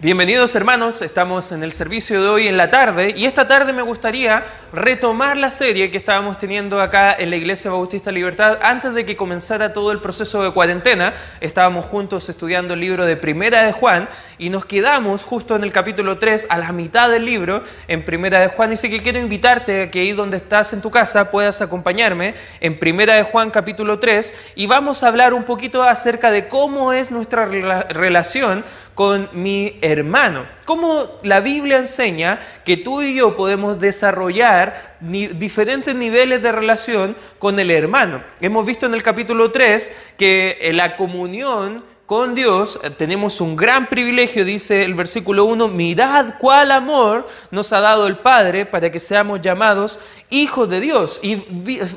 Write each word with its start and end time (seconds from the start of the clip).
Bienvenidos 0.00 0.54
hermanos, 0.54 1.02
estamos 1.02 1.50
en 1.50 1.64
el 1.64 1.72
servicio 1.72 2.22
de 2.22 2.28
hoy 2.28 2.46
en 2.46 2.56
la 2.56 2.70
tarde 2.70 3.12
y 3.16 3.24
esta 3.24 3.48
tarde 3.48 3.72
me 3.72 3.82
gustaría 3.82 4.44
retomar 4.72 5.36
la 5.36 5.50
serie 5.50 5.90
que 5.90 5.96
estábamos 5.96 6.38
teniendo 6.38 6.80
acá 6.80 7.12
en 7.18 7.30
la 7.30 7.36
Iglesia 7.36 7.72
Bautista 7.72 8.12
Libertad 8.12 8.60
antes 8.62 8.94
de 8.94 9.04
que 9.04 9.16
comenzara 9.16 9.72
todo 9.72 9.90
el 9.90 10.00
proceso 10.00 10.44
de 10.44 10.52
cuarentena. 10.52 11.14
Estábamos 11.40 11.84
juntos 11.84 12.28
estudiando 12.28 12.74
el 12.74 12.80
libro 12.80 13.06
de 13.06 13.16
Primera 13.16 13.64
de 13.64 13.72
Juan 13.72 14.08
y 14.38 14.50
nos 14.50 14.66
quedamos 14.66 15.24
justo 15.24 15.56
en 15.56 15.64
el 15.64 15.72
capítulo 15.72 16.16
3 16.16 16.46
a 16.48 16.58
la 16.58 16.70
mitad 16.70 17.10
del 17.10 17.24
libro 17.24 17.64
en 17.88 18.04
Primera 18.04 18.38
de 18.38 18.48
Juan. 18.50 18.70
Así 18.70 18.88
que 18.88 19.02
quiero 19.02 19.18
invitarte 19.18 19.82
a 19.82 19.90
que 19.90 20.02
ahí 20.02 20.12
donde 20.12 20.36
estás 20.36 20.72
en 20.74 20.80
tu 20.80 20.92
casa 20.92 21.32
puedas 21.32 21.60
acompañarme 21.60 22.36
en 22.60 22.78
Primera 22.78 23.14
de 23.14 23.24
Juan 23.24 23.50
capítulo 23.50 23.98
3 23.98 24.52
y 24.54 24.68
vamos 24.68 25.02
a 25.02 25.08
hablar 25.08 25.34
un 25.34 25.42
poquito 25.42 25.82
acerca 25.82 26.30
de 26.30 26.46
cómo 26.46 26.92
es 26.92 27.10
nuestra 27.10 27.46
relación 27.46 28.64
con 28.98 29.28
mi 29.32 29.78
hermano. 29.80 30.44
Cómo 30.64 31.20
la 31.22 31.38
Biblia 31.38 31.78
enseña 31.78 32.40
que 32.64 32.76
tú 32.76 33.00
y 33.00 33.14
yo 33.14 33.36
podemos 33.36 33.78
desarrollar 33.78 34.96
diferentes 34.98 35.94
niveles 35.94 36.42
de 36.42 36.50
relación 36.50 37.16
con 37.38 37.60
el 37.60 37.70
hermano. 37.70 38.24
Hemos 38.40 38.66
visto 38.66 38.86
en 38.86 38.94
el 38.94 39.04
capítulo 39.04 39.52
3 39.52 39.94
que 40.18 40.72
la 40.74 40.96
comunión 40.96 41.84
con 42.08 42.34
Dios 42.34 42.80
eh, 42.82 42.88
tenemos 42.88 43.38
un 43.38 43.54
gran 43.54 43.86
privilegio, 43.86 44.42
dice 44.42 44.82
el 44.82 44.94
versículo 44.94 45.44
1, 45.44 45.68
mirad 45.68 46.36
cuál 46.38 46.70
amor 46.70 47.28
nos 47.50 47.70
ha 47.74 47.80
dado 47.80 48.06
el 48.06 48.16
Padre 48.16 48.64
para 48.64 48.90
que 48.90 48.98
seamos 48.98 49.42
llamados 49.42 50.00
hijos 50.30 50.68
de 50.70 50.80
Dios. 50.80 51.20
Y 51.22 51.36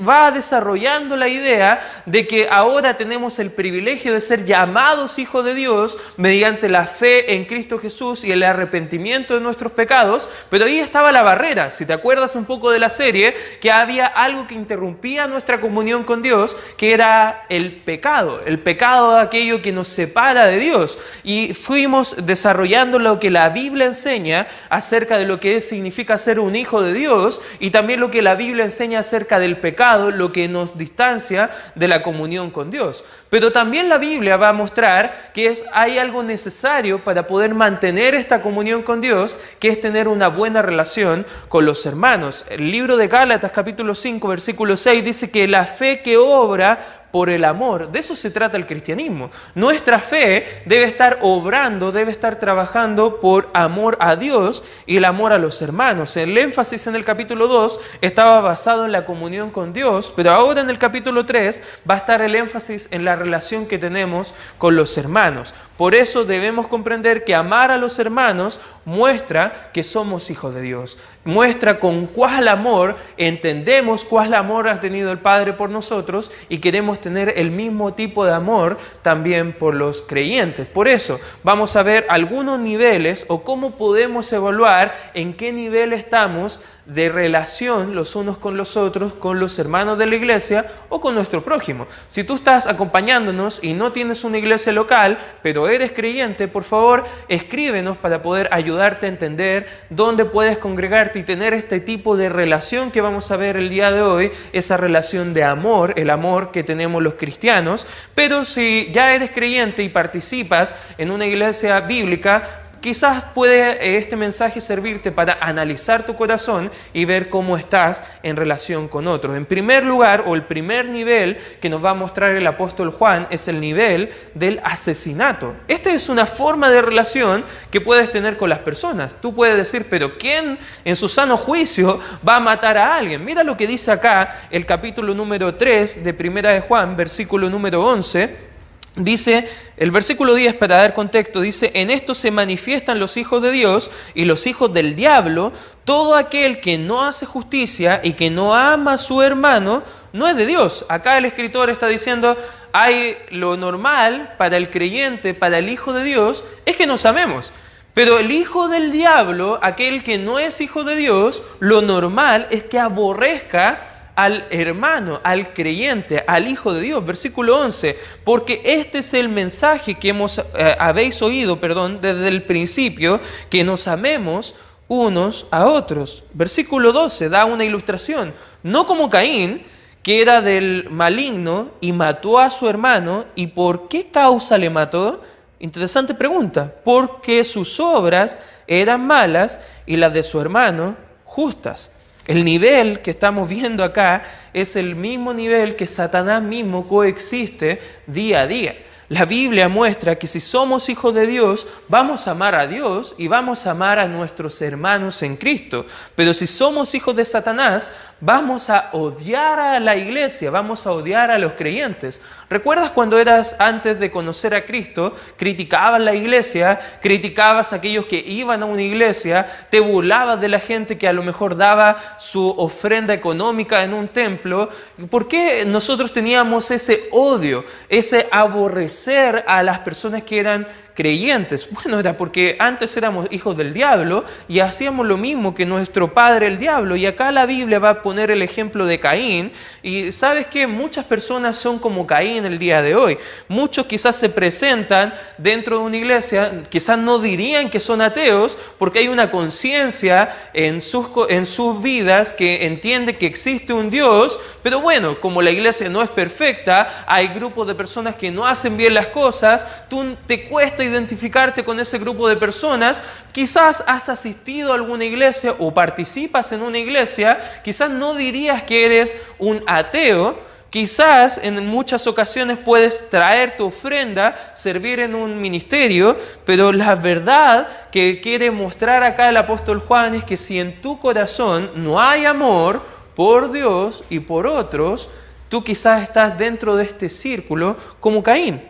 va 0.08 0.32
desarrollando 0.32 1.16
la 1.16 1.30
idea 1.30 2.04
de 2.06 2.28
que 2.28 2.48
ahora 2.50 2.98
tenemos 2.98 3.40
el 3.40 3.52
privilegio 3.52 4.14
de 4.14 4.20
ser 4.20 4.46
llamados 4.46 5.18
hijos 5.18 5.46
de 5.46 5.54
Dios 5.54 5.98
mediante 6.18 6.68
la 6.68 6.88
fe 6.88 7.36
en 7.36 7.46
Cristo 7.46 7.80
Jesús 7.80 8.26
y 8.26 8.34
el 8.34 8.44
arrepentimiento 8.44 9.36
de 9.36 9.40
nuestros 9.40 9.72
pecados. 9.72 10.28
Pero 10.50 10.66
ahí 10.66 10.80
estaba 10.80 11.14
la 11.14 11.24
barrera, 11.24 11.72
si 11.72 11.86
te 11.86 11.94
acuerdas 11.94 12.36
un 12.36 12.44
poco 12.44 12.70
de 12.70 12.80
la 12.80 12.90
serie, 12.90 13.34
que 13.62 13.72
había 13.72 14.08
algo 14.08 14.46
que 14.46 14.56
interrumpía 14.56 15.28
nuestra 15.28 15.62
comunión 15.62 16.04
con 16.04 16.22
Dios, 16.22 16.58
que 16.76 16.94
era 16.94 17.46
el 17.48 17.78
pecado, 17.78 18.42
el 18.46 18.60
pecado 18.60 19.16
de 19.16 19.22
aquello 19.22 19.62
que 19.62 19.72
nos 19.72 20.01
separa 20.02 20.48
de 20.48 20.58
Dios. 20.58 20.98
Y 21.24 21.54
fuimos 21.54 22.16
desarrollando 22.26 22.98
lo 22.98 23.20
que 23.20 23.30
la 23.30 23.50
Biblia 23.50 23.86
enseña 23.86 24.48
acerca 24.70 25.20
de 25.20 25.26
lo 25.26 25.40
que 25.40 25.62
significa 25.62 26.18
ser 26.18 26.40
un 26.40 26.56
hijo 26.56 26.82
de 26.82 26.94
Dios 26.94 27.40
y 27.60 27.70
también 27.70 28.00
lo 28.00 28.10
que 28.10 28.24
la 28.24 28.34
Biblia 28.34 28.66
enseña 28.66 29.00
acerca 29.00 29.38
del 29.38 29.58
pecado, 29.58 30.10
lo 30.10 30.32
que 30.32 30.48
nos 30.48 30.76
distancia 30.76 31.52
de 31.76 31.88
la 31.88 32.02
comunión 32.02 32.50
con 32.50 32.72
Dios. 32.72 33.06
Pero 33.30 33.52
también 33.52 33.90
la 33.90 34.00
Biblia 34.00 34.38
va 34.38 34.50
a 34.50 34.54
mostrar 34.54 35.32
que 35.34 35.48
es, 35.48 35.66
hay 35.72 36.00
algo 36.00 36.24
necesario 36.24 37.04
para 37.04 37.28
poder 37.28 37.54
mantener 37.54 38.16
esta 38.16 38.42
comunión 38.42 38.82
con 38.82 39.02
Dios, 39.02 39.38
que 39.60 39.70
es 39.70 39.80
tener 39.80 40.08
una 40.08 40.30
buena 40.30 40.64
relación 40.64 41.28
con 41.48 41.66
los 41.66 41.86
hermanos. 41.86 42.44
El 42.50 42.72
libro 42.72 42.98
de 42.98 43.08
Gálatas 43.08 43.52
capítulo 43.52 43.94
5 43.94 44.28
versículo 44.28 44.76
6 44.76 45.06
dice 45.06 45.32
que 45.32 45.48
la 45.48 45.66
fe 45.66 46.02
que 46.02 46.18
obra 46.18 47.01
por 47.12 47.30
el 47.30 47.46
amor. 47.46 47.92
De 47.92 48.00
eso 48.00 48.16
se 48.16 48.32
trata 48.32 48.58
el 48.58 48.66
cristianismo. 48.66 49.32
Nuestra 49.56 50.00
fe 50.00 50.64
debe 50.66 50.86
estar 50.86 51.20
obrando, 51.22 51.92
debe 51.92 52.12
estar 52.12 52.40
trabajando 52.40 53.20
por 53.20 53.50
amor 53.54 53.98
a 54.00 54.16
Dios 54.16 54.64
y 54.86 54.98
el 54.98 55.06
amor 55.06 55.34
a 55.34 55.38
los 55.38 55.62
hermanos. 55.62 56.16
El 56.18 56.38
énfasis 56.38 56.88
en 56.88 56.96
el 56.96 57.06
capítulo 57.06 57.48
2 57.48 57.80
estaba 58.02 58.42
basado 58.42 58.86
en 58.86 58.92
la 58.92 59.06
comunión 59.06 59.52
con 59.52 59.74
Dios, 59.74 60.14
pero 60.16 60.32
ahora 60.32 60.62
en 60.62 60.70
el 60.70 60.78
capítulo 60.78 61.26
3 61.26 61.64
va 61.90 61.96
a 61.96 61.98
estar 61.98 62.22
el 62.22 62.36
énfasis 62.36 62.88
en 62.92 63.06
la 63.06 63.16
relación 63.16 63.68
que 63.68 63.78
tenemos 63.78 64.34
con 64.58 64.76
los 64.76 64.98
hermanos. 64.98 65.54
Por 65.78 65.96
eso 65.96 66.26
debemos 66.26 66.68
comprender 66.68 67.24
que 67.24 67.34
amar 67.34 67.72
a 67.72 67.78
los 67.78 67.98
hermanos 67.98 68.60
muestra 68.86 69.72
que 69.74 69.84
somos 69.84 70.30
hijos 70.30 70.54
de 70.54 70.62
Dios. 70.62 70.98
Muestra 71.24 71.80
con 71.80 72.08
cuál 72.08 72.48
amor 72.48 72.98
entendemos 73.16 74.04
cuál 74.04 74.34
amor 74.34 74.68
ha 74.68 74.80
tenido 74.80 75.12
el 75.12 75.20
Padre 75.20 75.54
por 75.54 75.70
nosotros 75.70 76.32
y 76.50 76.58
queremos 76.58 77.00
tener 77.00 77.34
el 77.38 77.52
mismo 77.52 77.94
tipo 77.94 78.26
de 78.26 78.34
amor 78.34 78.80
también 79.04 79.54
por 79.54 79.76
los 79.76 80.02
creyentes. 80.02 80.66
Por 80.66 80.88
eso 80.88 81.20
vamos 81.44 81.76
a 81.76 81.84
ver 81.84 82.08
algunos 82.10 82.60
niveles 82.60 83.26
o 83.28 83.44
cómo 83.44 83.78
podemos 83.78 84.34
evaluar 84.34 85.12
en 85.14 85.34
qué 85.36 85.52
nivel 85.52 85.94
estamos 85.94 86.60
de 86.94 87.08
relación 87.10 87.96
los 87.96 88.16
unos 88.16 88.38
con 88.38 88.58
los 88.58 88.76
otros, 88.76 89.14
con 89.14 89.40
los 89.40 89.58
hermanos 89.60 89.98
de 89.98 90.08
la 90.08 90.16
iglesia 90.16 90.66
o 90.90 91.00
con 91.00 91.16
nuestro 91.16 91.44
prójimo. 91.44 91.88
Si 92.10 92.24
tú 92.24 92.36
estás 92.36 92.68
acompañándonos 92.68 93.64
y 93.64 93.74
no 93.74 93.94
tienes 93.94 94.24
una 94.26 94.38
iglesia 94.38 94.74
local, 94.74 95.18
pero 95.42 95.70
eres 95.70 95.94
creyente, 95.94 96.48
por 96.50 96.64
favor 96.64 97.06
escríbenos 97.30 97.98
para 97.98 98.22
poder 98.22 98.50
ayudarte 98.52 99.06
a 99.06 99.10
entender 99.10 99.68
dónde 99.90 100.26
puedes 100.26 100.58
congregarte 100.58 101.20
y 101.20 101.24
tener 101.24 101.54
este 101.54 101.80
tipo 101.80 102.18
de 102.18 102.28
relación 102.28 102.92
que 102.92 103.00
vamos 103.00 103.32
a 103.32 103.38
ver 103.38 103.56
el 103.56 103.70
día 103.70 103.92
de 103.92 104.02
hoy, 104.02 104.32
esa 104.52 104.76
relación 104.76 105.34
de 105.34 105.46
amor, 105.46 105.94
el 105.96 106.10
amor 106.10 106.52
que 106.52 106.64
tenemos 106.64 107.02
los 107.02 107.14
cristianos. 107.14 107.88
Pero 108.16 108.44
si 108.44 108.90
ya 108.92 109.14
eres 109.14 109.32
creyente 109.32 109.82
y 109.84 109.90
participas 109.90 110.76
en 110.98 111.12
una 111.12 111.26
iglesia 111.26 111.80
bíblica, 111.82 112.61
Quizás 112.82 113.24
puede 113.26 113.98
este 113.98 114.16
mensaje 114.16 114.60
servirte 114.60 115.12
para 115.12 115.38
analizar 115.40 116.04
tu 116.04 116.16
corazón 116.16 116.72
y 116.94 117.06
ver 117.06 117.30
cómo 117.30 117.56
estás 117.56 118.04
en 118.24 118.36
relación 118.36 118.88
con 118.88 119.08
otros. 119.08 119.38
En 119.38 119.46
primer 119.46 119.86
lugar, 119.86 120.24
o 120.26 120.34
el 120.34 120.46
primer 120.46 120.88
nivel 120.88 121.38
que 121.62 121.70
nos 121.70 121.86
va 121.86 121.92
a 121.92 121.94
mostrar 121.94 122.36
el 122.36 122.48
apóstol 122.48 122.90
Juan 122.90 123.28
es 123.30 123.48
el 123.48 123.60
nivel 123.60 124.10
del 124.34 124.60
asesinato. 124.64 125.54
Esta 125.68 125.94
es 125.94 126.10
una 126.10 126.26
forma 126.26 126.72
de 126.72 126.82
relación 126.82 127.46
que 127.70 127.82
puedes 127.82 128.10
tener 128.10 128.36
con 128.36 128.50
las 128.50 128.60
personas. 128.60 129.16
Tú 129.22 129.36
puedes 129.36 129.56
decir, 129.56 129.86
pero 129.88 130.18
¿quién 130.18 130.58
en 130.84 130.96
su 130.96 131.08
sano 131.08 131.38
juicio 131.38 132.00
va 132.28 132.38
a 132.38 132.40
matar 132.40 132.80
a 132.80 132.96
alguien? 132.96 133.24
Mira 133.24 133.44
lo 133.44 133.56
que 133.56 133.68
dice 133.68 133.92
acá 133.92 134.48
el 134.50 134.66
capítulo 134.66 135.14
número 135.14 135.54
3 135.54 136.04
de 136.04 136.14
Primera 136.16 136.50
de 136.50 136.62
Juan, 136.62 136.98
versículo 136.98 137.48
número 137.48 137.86
11 137.86 138.51
Dice, 138.96 139.50
el 139.78 139.90
versículo 139.90 140.34
10, 140.34 140.56
para 140.56 140.76
dar 140.76 140.94
contexto, 140.94 141.40
dice, 141.40 141.72
en 141.76 141.90
esto 141.90 142.14
se 142.14 142.30
manifiestan 142.30 143.00
los 143.00 143.16
hijos 143.16 143.42
de 143.42 143.52
Dios 143.52 143.90
y 144.16 144.26
los 144.26 144.48
hijos 144.48 144.74
del 144.74 144.98
diablo. 144.98 145.54
Todo 145.86 146.16
aquel 146.16 146.60
que 146.60 146.78
no 146.78 147.06
hace 147.06 147.26
justicia 147.26 148.02
y 148.04 148.14
que 148.14 148.30
no 148.30 148.54
ama 148.54 148.94
a 148.94 148.98
su 148.98 149.22
hermano, 149.22 149.84
no 150.12 150.28
es 150.28 150.36
de 150.36 150.46
Dios. 150.46 150.86
Acá 150.90 151.18
el 151.18 151.24
escritor 151.24 151.70
está 151.70 151.88
diciendo, 151.88 152.36
hay 152.74 153.18
lo 153.30 153.56
normal 153.56 154.36
para 154.38 154.58
el 154.58 154.70
creyente, 154.70 155.34
para 155.34 155.60
el 155.60 155.70
hijo 155.70 155.94
de 155.94 156.04
Dios, 156.04 156.44
es 156.66 156.76
que 156.76 156.86
nos 156.86 157.06
amemos. 157.06 157.54
Pero 157.94 158.20
el 158.20 158.32
hijo 158.32 158.68
del 158.68 158.92
diablo, 158.92 159.58
aquel 159.62 160.04
que 160.04 160.18
no 160.18 160.38
es 160.38 160.60
hijo 160.60 160.84
de 160.84 160.98
Dios, 160.98 161.44
lo 161.60 161.82
normal 161.82 162.48
es 162.52 162.66
que 162.66 162.78
aborrezca 162.78 163.91
al 164.16 164.48
hermano, 164.50 165.20
al 165.24 165.54
creyente, 165.54 166.24
al 166.28 166.48
Hijo 166.48 166.74
de 166.74 166.82
Dios. 166.82 167.06
Versículo 167.06 167.60
11, 167.60 167.98
porque 168.24 168.62
este 168.64 169.00
es 169.00 169.14
el 169.14 169.30
mensaje 169.30 169.96
que 169.96 170.10
hemos, 170.10 170.40
eh, 170.40 170.76
habéis 170.80 171.22
oído, 171.22 171.60
perdón, 171.60 172.00
desde 172.02 172.28
el 172.28 172.44
principio, 172.44 173.20
que 173.50 173.64
nos 173.64 173.88
amemos 173.88 174.56
unos 174.88 175.46
a 175.52 175.68
otros. 175.68 176.24
Versículo 176.34 176.92
12 176.92 177.30
da 177.30 177.46
una 177.46 177.64
ilustración, 177.64 178.34
no 178.64 178.86
como 178.86 179.10
Caín, 179.10 179.64
que 180.04 180.22
era 180.22 180.42
del 180.42 180.90
maligno 180.90 181.70
y 181.80 181.92
mató 181.92 182.40
a 182.40 182.50
su 182.50 182.68
hermano, 182.68 183.26
¿y 183.36 183.48
por 183.48 183.88
qué 183.88 184.08
causa 184.08 184.58
le 184.58 184.70
mató? 184.70 185.22
Interesante 185.60 186.14
pregunta, 186.16 186.74
porque 186.84 187.44
sus 187.44 187.80
obras 187.80 188.40
eran 188.66 189.06
malas 189.06 189.62
y 189.86 189.96
las 189.96 190.14
de 190.14 190.24
su 190.24 190.42
hermano 190.42 190.98
justas. 191.24 191.92
El 192.28 192.46
nivel 192.46 193.02
que 193.02 193.12
estamos 193.12 193.50
viendo 193.50 193.84
acá 193.84 194.24
es 194.54 194.76
el 194.76 194.96
mismo 194.96 195.34
nivel 195.34 195.76
que 195.76 195.88
Satanás 195.88 196.42
mismo 196.42 196.88
coexiste 196.88 197.82
día 198.06 198.42
a 198.42 198.48
día. 198.48 198.76
La 199.12 199.26
Biblia 199.26 199.68
muestra 199.68 200.16
que 200.16 200.26
si 200.26 200.40
somos 200.40 200.88
hijos 200.88 201.14
de 201.14 201.28
Dios, 201.28 201.68
vamos 201.90 202.30
a 202.30 202.32
amar 202.32 202.56
a 202.56 202.66
Dios 202.66 203.14
y 203.18 203.28
vamos 203.28 203.68
a 203.68 203.72
amar 203.72 204.00
a 204.00 204.08
nuestros 204.08 204.62
hermanos 204.62 205.22
en 205.22 205.36
Cristo. 205.36 205.86
Pero 206.16 206.34
si 206.34 206.48
somos 206.48 206.96
hijos 206.96 207.14
de 207.18 207.26
Satanás, 207.26 207.92
vamos 208.22 208.70
a 208.70 208.88
odiar 208.94 209.60
a 209.60 209.82
la 209.82 209.98
iglesia, 209.98 210.50
vamos 210.50 210.88
a 210.88 210.94
odiar 210.94 211.30
a 211.30 211.38
los 211.38 211.54
creyentes. 211.54 212.22
¿Recuerdas 212.50 212.92
cuando 212.92 213.20
eras 213.20 213.58
antes 213.60 214.00
de 214.00 214.10
conocer 214.10 214.56
a 214.56 214.66
Cristo, 214.66 215.14
criticabas 215.36 216.00
la 216.00 216.16
iglesia, 216.16 216.80
criticabas 217.02 217.74
a 217.74 217.78
aquellos 217.78 218.06
que 218.06 218.24
iban 218.26 218.64
a 218.64 218.66
una 218.66 218.82
iglesia, 218.82 219.68
te 219.70 219.82
burlabas 219.82 220.40
de 220.40 220.48
la 220.48 220.62
gente 220.62 220.98
que 220.98 221.10
a 221.10 221.14
lo 221.14 221.24
mejor 221.24 221.58
daba 221.58 221.98
su 222.18 222.48
ofrenda 222.48 223.14
económica 223.14 223.84
en 223.84 223.94
un 223.94 224.08
templo? 224.08 224.70
¿Por 225.10 225.28
qué 225.28 225.66
nosotros 225.66 226.14
teníamos 226.14 226.72
ese 226.72 227.10
odio, 227.12 227.66
ese 227.90 228.30
aborrecimiento? 228.32 229.01
A 229.08 229.64
las 229.64 229.80
personas 229.80 230.24
que 230.24 230.40
eran 230.40 230.68
creyentes? 231.02 231.68
Bueno, 231.72 232.00
era 232.00 232.16
porque 232.16 232.56
antes 232.60 232.96
éramos 232.96 233.28
hijos 233.32 233.58
del 233.58 233.74
diablo 233.74 234.24
y 234.48 234.60
hacíamos 234.60 235.08
lo 235.08 235.18
mismo 235.18 235.56
que 235.56 235.66
nuestro 235.66 236.14
padre 236.14 236.46
el 236.46 236.60
diablo. 236.60 236.96
Y 236.96 237.08
acá 237.08 237.32
la 237.32 237.48
Biblia 237.48 237.80
va 237.80 237.90
a 237.90 238.02
poner 238.04 238.30
el 238.30 238.44
ejemplo 238.44 238.86
de 238.86 239.00
Caín. 239.00 239.52
Y 239.82 240.12
sabes 240.12 240.46
que 240.46 240.68
muchas 240.68 241.04
personas 241.06 241.58
son 241.58 241.80
como 241.80 242.06
Caín 242.06 242.46
el 242.46 242.60
día 242.60 242.84
de 242.84 242.94
hoy. 242.94 243.18
Muchos 243.48 243.88
quizás 243.88 244.16
se 244.16 244.30
presentan 244.30 245.16
dentro 245.40 245.80
de 245.80 245.84
una 245.86 245.98
iglesia, 245.98 246.62
quizás 246.70 247.00
no 247.00 247.18
dirían 247.18 247.72
que 247.72 247.80
son 247.80 248.00
ateos 248.00 248.56
porque 248.78 249.00
hay 249.00 249.08
una 249.08 249.32
conciencia 249.32 250.30
en 250.54 250.82
sus, 250.82 251.08
en 251.30 251.48
sus 251.48 251.82
vidas 251.82 252.32
que 252.32 252.68
entiende 252.68 253.18
que 253.18 253.26
existe 253.26 253.74
un 253.74 253.90
Dios. 253.90 254.40
Pero 254.62 254.82
bueno, 254.82 255.20
como 255.20 255.42
la 255.42 255.50
iglesia 255.50 255.90
no 255.90 256.04
es 256.04 256.12
perfecta, 256.12 257.06
hay 257.08 257.30
grupos 257.30 257.66
de 257.66 257.74
personas 257.74 258.16
que 258.16 258.30
no 258.30 258.46
hacen 258.46 258.78
bien 258.78 258.94
las 258.94 259.08
cosas, 259.08 259.66
tú 259.90 260.16
te 260.28 260.48
cuesta 260.48 260.84
identificarte 260.92 261.64
con 261.64 261.80
ese 261.80 261.98
grupo 261.98 262.28
de 262.28 262.36
personas, 262.36 263.02
quizás 263.32 263.84
has 263.88 264.10
asistido 264.10 264.72
a 264.72 264.76
alguna 264.76 265.06
iglesia 265.06 265.56
o 265.58 265.74
participas 265.74 266.52
en 266.52 266.62
una 266.62 266.78
iglesia, 266.78 267.40
quizás 267.64 267.90
no 267.90 268.14
dirías 268.14 268.64
que 268.64 268.86
eres 268.86 269.16
un 269.40 269.64
ateo, 269.66 270.52
Quizás 270.72 271.38
en 271.44 271.68
muchas 271.68 272.08
ocasiones 272.08 272.58
puedes 272.58 273.10
traer 273.10 273.58
tu 273.58 273.66
ofrenda, 273.66 274.54
servir 274.54 275.02
en 275.02 275.16
un 275.16 275.42
ministerio, 275.42 276.16
pero 276.46 276.72
la 276.72 276.96
verdad 276.96 277.68
que 277.92 278.22
quiere 278.22 278.52
mostrar 278.52 279.04
acá 279.04 279.28
el 279.28 279.36
apóstol 279.36 279.82
Juan 279.82 280.16
es 280.16 280.24
que 280.24 280.38
si 280.38 280.62
en 280.62 280.82
tu 280.82 280.98
corazón 280.98 281.72
no 281.76 282.00
hay 282.00 282.24
amor 282.24 282.84
por 283.18 283.52
Dios 283.52 284.06
y 284.10 284.22
por 284.22 284.48
otros, 284.48 285.10
tú 285.50 285.62
quizás 285.62 286.04
estás 286.04 286.38
dentro 286.38 286.78
de 286.78 286.86
este 286.86 287.10
círculo 287.10 287.76
como 288.00 288.24
Caín. 288.24 288.62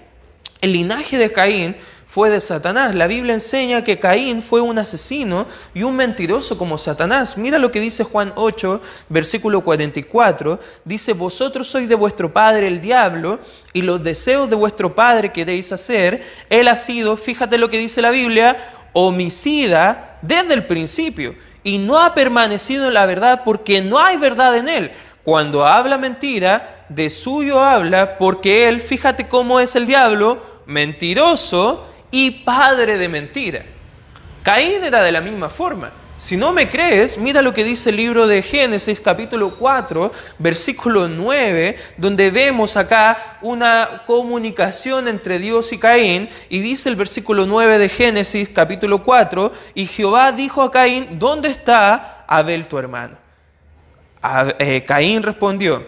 El 0.59 0.73
linaje 0.73 1.19
de 1.19 1.31
Caín 1.31 1.75
fue 2.11 2.29
de 2.29 2.41
Satanás. 2.41 2.93
La 2.93 3.07
Biblia 3.07 3.33
enseña 3.33 3.85
que 3.85 3.97
Caín 3.97 4.41
fue 4.41 4.59
un 4.59 4.77
asesino 4.77 5.47
y 5.73 5.83
un 5.83 5.95
mentiroso 5.95 6.57
como 6.57 6.77
Satanás. 6.77 7.37
Mira 7.37 7.57
lo 7.57 7.71
que 7.71 7.79
dice 7.79 8.03
Juan 8.03 8.33
8, 8.35 8.81
versículo 9.07 9.61
44. 9.61 10.59
Dice, 10.83 11.13
vosotros 11.13 11.69
sois 11.69 11.87
de 11.87 11.95
vuestro 11.95 12.33
padre 12.33 12.67
el 12.67 12.81
diablo 12.81 13.39
y 13.71 13.81
los 13.81 14.03
deseos 14.03 14.49
de 14.49 14.57
vuestro 14.57 14.93
padre 14.93 15.31
queréis 15.31 15.71
hacer. 15.71 16.21
Él 16.49 16.67
ha 16.67 16.75
sido, 16.75 17.15
fíjate 17.15 17.57
lo 17.57 17.69
que 17.69 17.77
dice 17.77 18.01
la 18.01 18.11
Biblia, 18.11 18.57
homicida 18.91 20.17
desde 20.21 20.53
el 20.53 20.65
principio 20.65 21.35
y 21.63 21.77
no 21.77 21.97
ha 21.97 22.13
permanecido 22.13 22.89
en 22.89 22.95
la 22.95 23.05
verdad 23.05 23.43
porque 23.45 23.79
no 23.79 23.97
hay 23.97 24.17
verdad 24.17 24.57
en 24.57 24.67
él. 24.67 24.91
Cuando 25.23 25.65
habla 25.65 25.97
mentira, 25.97 26.83
de 26.89 27.09
suyo 27.09 27.63
habla 27.63 28.17
porque 28.17 28.67
él, 28.67 28.81
fíjate 28.81 29.29
cómo 29.29 29.61
es 29.61 29.77
el 29.77 29.87
diablo, 29.87 30.41
mentiroso 30.65 31.87
y 32.11 32.31
padre 32.31 32.97
de 32.97 33.09
mentira. 33.09 33.65
Caín 34.43 34.83
era 34.83 35.01
de 35.01 35.11
la 35.11 35.21
misma 35.21 35.49
forma. 35.49 35.91
Si 36.21 36.37
no 36.37 36.53
me 36.53 36.69
crees, 36.69 37.17
mira 37.17 37.41
lo 37.41 37.51
que 37.51 37.63
dice 37.63 37.89
el 37.89 37.95
libro 37.95 38.27
de 38.27 38.43
Génesis 38.43 38.99
capítulo 38.99 39.57
4, 39.57 40.11
versículo 40.37 41.07
9, 41.07 41.77
donde 41.97 42.29
vemos 42.29 42.77
acá 42.77 43.39
una 43.41 44.03
comunicación 44.05 45.07
entre 45.07 45.39
Dios 45.39 45.73
y 45.73 45.79
Caín, 45.79 46.29
y 46.47 46.59
dice 46.59 46.89
el 46.89 46.95
versículo 46.95 47.47
9 47.47 47.79
de 47.79 47.89
Génesis 47.89 48.49
capítulo 48.49 49.03
4, 49.03 49.51
y 49.73 49.87
Jehová 49.87 50.31
dijo 50.31 50.61
a 50.61 50.69
Caín, 50.69 51.17
¿dónde 51.17 51.49
está 51.49 52.23
Abel 52.27 52.67
tu 52.67 52.77
hermano? 52.77 53.17
Eh, 54.59 54.83
Caín 54.85 55.23
respondió, 55.23 55.83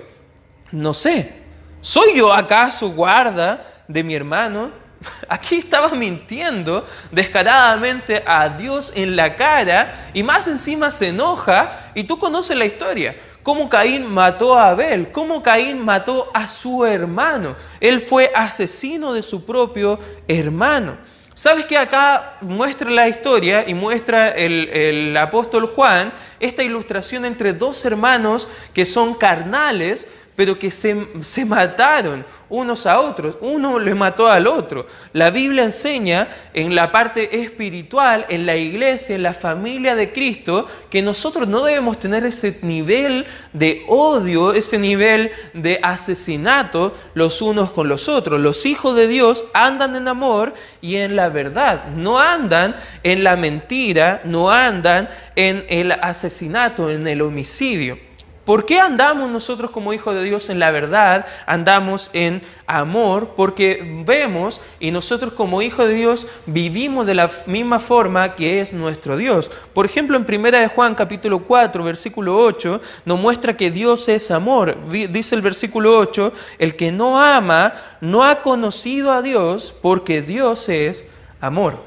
no 0.72 0.96
sé, 0.96 1.32
¿soy 1.80 2.18
yo 2.18 2.34
acaso 2.34 2.90
guarda 2.90 3.84
de 3.88 4.04
mi 4.04 4.16
hermano? 4.16 4.83
Aquí 5.28 5.58
estaba 5.58 5.90
mintiendo 5.90 6.86
descaradamente 7.12 8.24
a 8.26 8.50
Dios 8.50 8.92
en 8.96 9.16
la 9.16 9.36
cara 9.36 10.10
y 10.14 10.24
más 10.24 10.48
encima 10.48 10.92
se 10.92 11.10
enoja 11.10 11.92
y 11.94 12.04
tú 12.04 12.18
conoces 12.18 12.58
la 12.58 12.66
historia. 12.66 13.16
Cómo 13.42 13.70
Caín 13.70 14.08
mató 14.08 14.58
a 14.58 14.70
Abel, 14.70 15.12
cómo 15.12 15.44
Caín 15.44 15.84
mató 15.84 16.32
a 16.34 16.48
su 16.48 16.86
hermano. 16.86 17.58
Él 17.82 18.00
fue 18.00 18.32
asesino 18.34 19.14
de 19.14 19.22
su 19.22 19.46
propio 19.46 20.00
hermano. 20.28 20.98
¿Sabes 21.34 21.66
que 21.66 21.78
acá 21.78 22.38
muestra 22.42 22.90
la 22.92 23.08
historia 23.08 23.68
y 23.68 23.74
muestra 23.74 24.30
el, 24.30 24.70
el 24.70 25.18
apóstol 25.18 25.66
Juan 25.66 26.14
esta 26.40 26.62
ilustración 26.62 27.26
entre 27.26 27.54
dos 27.54 27.84
hermanos 27.86 28.48
que 28.72 28.86
son 28.86 29.16
carnales, 29.16 30.08
pero 30.36 30.58
que 30.58 30.72
se, 30.72 31.08
se, 31.22 31.46
mataron 31.46 32.26
unos 32.50 32.86
a 32.86 33.00
otros. 33.00 33.36
Uno 33.42 33.80
le 33.80 33.94
mató 33.94 34.28
al 34.28 34.48
otro. 34.48 34.88
La 35.12 35.30
Biblia 35.30 35.64
enseña 35.64 36.28
en 36.54 36.76
la 36.76 36.92
parte 36.92 37.42
espiritual, 37.42 38.26
en 38.30 38.46
la 38.46 38.56
iglesia, 38.56 39.16
en 39.16 39.24
la 39.24 39.34
familia 39.34 39.96
de 39.96 40.12
Cristo, 40.12 40.68
que 40.90 41.02
nosotros 41.02 41.48
no 41.48 41.64
debemos 41.64 42.00
tener 42.00 42.26
ese 42.26 42.60
nivel 42.62 43.26
de 43.54 43.84
odio, 43.88 44.54
ese 44.54 44.80
nivel 44.80 45.32
de 45.54 45.80
asesinato 45.82 46.96
los 47.14 47.42
unos 47.42 47.72
con 47.72 47.88
los 47.88 48.10
otros. 48.10 48.40
Los 48.40 48.66
hijos 48.66 48.96
de 48.96 49.08
Dios 49.08 49.46
andan 49.54 49.96
en 49.96 50.08
amor 50.08 50.54
y 50.82 50.96
en 50.98 51.16
la 51.16 51.30
verdad. 51.30 51.86
No 51.96 52.20
andan 52.20 52.76
en 53.04 53.24
la 53.24 53.36
mentira, 53.36 54.22
no 54.26 54.50
andan 54.50 55.10
en 55.36 55.66
el 55.70 55.92
asesinato, 55.92 56.90
en 56.90 57.08
el 57.08 57.22
homicidio. 57.22 58.13
¿Por 58.46 58.66
qué 58.66 58.78
andamos 58.78 59.32
nosotros 59.32 59.72
como 59.72 59.94
hijos 59.94 60.14
de 60.16 60.24
Dios 60.24 60.50
en 60.50 60.60
la 60.60 60.70
verdad? 60.72 61.26
Andamos 61.46 62.10
en 62.12 62.42
amor 62.68 63.36
porque 63.38 64.04
vemos 64.06 64.60
y 64.82 64.92
nosotros 64.92 65.32
como 65.32 65.62
hijos 65.62 65.88
de 65.88 65.94
Dios 65.94 66.28
vivimos 66.46 67.06
de 67.06 67.14
la 67.16 67.32
misma 67.46 67.80
forma 67.80 68.36
que 68.36 68.60
es 68.60 68.74
nuestro 68.74 69.16
Dios. 69.16 69.50
Por 69.74 69.86
ejemplo, 69.86 70.18
en 70.18 70.26
1 70.28 70.52
de 70.52 70.68
Juan 70.68 70.94
capítulo 70.94 71.40
4, 71.40 71.86
versículo 71.86 72.38
8, 72.38 72.82
nos 73.06 73.18
muestra 73.18 73.56
que 73.56 73.72
Dios 73.72 74.10
es 74.10 74.30
amor. 74.30 74.76
Dice 74.90 75.36
el 75.36 75.42
versículo 75.42 75.98
8, 75.98 76.34
el 76.60 76.76
que 76.76 76.92
no 76.92 77.22
ama 77.22 77.74
no 78.02 78.26
ha 78.26 78.42
conocido 78.42 79.14
a 79.14 79.22
Dios 79.22 79.74
porque 79.82 80.22
Dios 80.22 80.68
es 80.68 81.08
amor. 81.40 81.78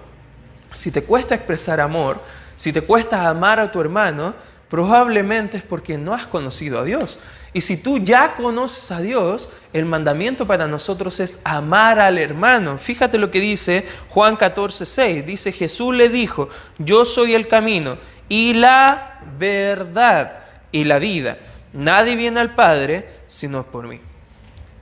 Si 0.73 0.91
te 0.91 1.05
cuesta 1.05 1.35
expresar 1.35 1.82
amor, 1.82 2.23
si 2.56 2.73
te 2.73 2.81
cuesta 2.81 3.29
amar 3.29 3.61
a 3.61 3.70
tu 3.70 3.79
hermano, 3.79 4.35
probablemente 4.68 5.58
es 5.58 5.62
porque 5.62 5.98
no 5.98 6.14
has 6.14 6.26
conocido 6.26 6.80
a 6.80 6.84
Dios. 6.84 7.18
Y 7.52 7.62
si 7.62 7.76
tú 7.76 7.98
ya 7.98 8.34
conoces 8.34 8.90
a 8.90 9.00
Dios, 9.00 9.48
el 9.72 9.86
mandamiento 9.86 10.46
para 10.46 10.66
nosotros 10.66 11.20
es 11.20 11.40
amar 11.44 11.98
al 11.98 12.18
hermano. 12.18 12.76
Fíjate 12.78 13.16
lo 13.16 13.30
que 13.30 13.40
dice 13.40 13.86
Juan 14.10 14.36
14, 14.36 14.84
6. 14.84 15.24
Dice, 15.24 15.52
Jesús 15.52 15.94
le 15.94 16.08
dijo, 16.08 16.48
yo 16.78 17.04
soy 17.04 17.34
el 17.34 17.48
camino 17.48 17.96
y 18.28 18.52
la 18.52 19.20
verdad 19.38 20.40
y 20.70 20.84
la 20.84 20.98
vida. 20.98 21.38
Nadie 21.72 22.16
viene 22.16 22.40
al 22.40 22.54
Padre 22.54 23.08
sino 23.26 23.64
por 23.64 23.86
mí. 23.86 24.00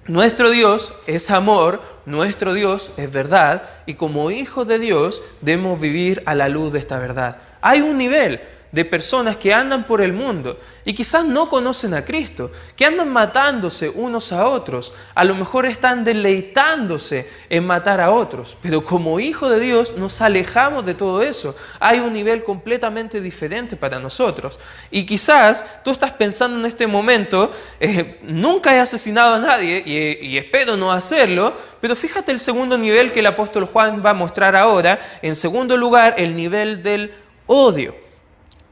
Nuestro 0.06 0.50
Dios 0.50 0.92
es 1.06 1.30
amor, 1.30 1.80
nuestro 2.04 2.52
Dios 2.52 2.90
es 2.96 3.10
verdad 3.10 3.62
y 3.86 3.94
como 3.94 4.30
hijos 4.30 4.66
de 4.66 4.78
Dios 4.78 5.22
debemos 5.40 5.80
vivir 5.80 6.22
a 6.26 6.34
la 6.34 6.48
luz 6.48 6.72
de 6.72 6.78
esta 6.78 6.98
verdad. 6.98 7.38
Hay 7.62 7.80
un 7.80 7.96
nivel, 7.96 8.40
de 8.74 8.84
personas 8.84 9.36
que 9.36 9.54
andan 9.54 9.86
por 9.86 10.02
el 10.02 10.12
mundo 10.12 10.58
y 10.84 10.94
quizás 10.94 11.24
no 11.24 11.48
conocen 11.48 11.94
a 11.94 12.04
Cristo, 12.04 12.50
que 12.76 12.84
andan 12.84 13.08
matándose 13.08 13.88
unos 13.88 14.32
a 14.32 14.48
otros, 14.48 14.92
a 15.14 15.22
lo 15.22 15.36
mejor 15.36 15.64
están 15.64 16.02
deleitándose 16.02 17.30
en 17.48 17.64
matar 17.64 18.00
a 18.00 18.10
otros, 18.10 18.56
pero 18.60 18.84
como 18.84 19.20
hijo 19.20 19.48
de 19.48 19.60
Dios 19.60 19.96
nos 19.96 20.20
alejamos 20.20 20.84
de 20.84 20.94
todo 20.94 21.22
eso. 21.22 21.54
Hay 21.78 22.00
un 22.00 22.12
nivel 22.12 22.42
completamente 22.42 23.20
diferente 23.20 23.76
para 23.76 24.00
nosotros. 24.00 24.58
Y 24.90 25.06
quizás 25.06 25.64
tú 25.84 25.92
estás 25.92 26.12
pensando 26.12 26.58
en 26.58 26.66
este 26.66 26.88
momento, 26.88 27.52
eh, 27.78 28.18
nunca 28.22 28.74
he 28.74 28.80
asesinado 28.80 29.36
a 29.36 29.38
nadie 29.38 29.84
y, 29.86 30.26
y 30.26 30.36
espero 30.36 30.76
no 30.76 30.90
hacerlo, 30.90 31.54
pero 31.80 31.94
fíjate 31.94 32.32
el 32.32 32.40
segundo 32.40 32.76
nivel 32.76 33.12
que 33.12 33.20
el 33.20 33.26
apóstol 33.26 33.66
Juan 33.66 34.02
va 34.04 34.10
a 34.10 34.14
mostrar 34.14 34.56
ahora. 34.56 34.98
En 35.22 35.36
segundo 35.36 35.76
lugar, 35.76 36.16
el 36.18 36.34
nivel 36.34 36.82
del 36.82 37.14
odio. 37.46 38.03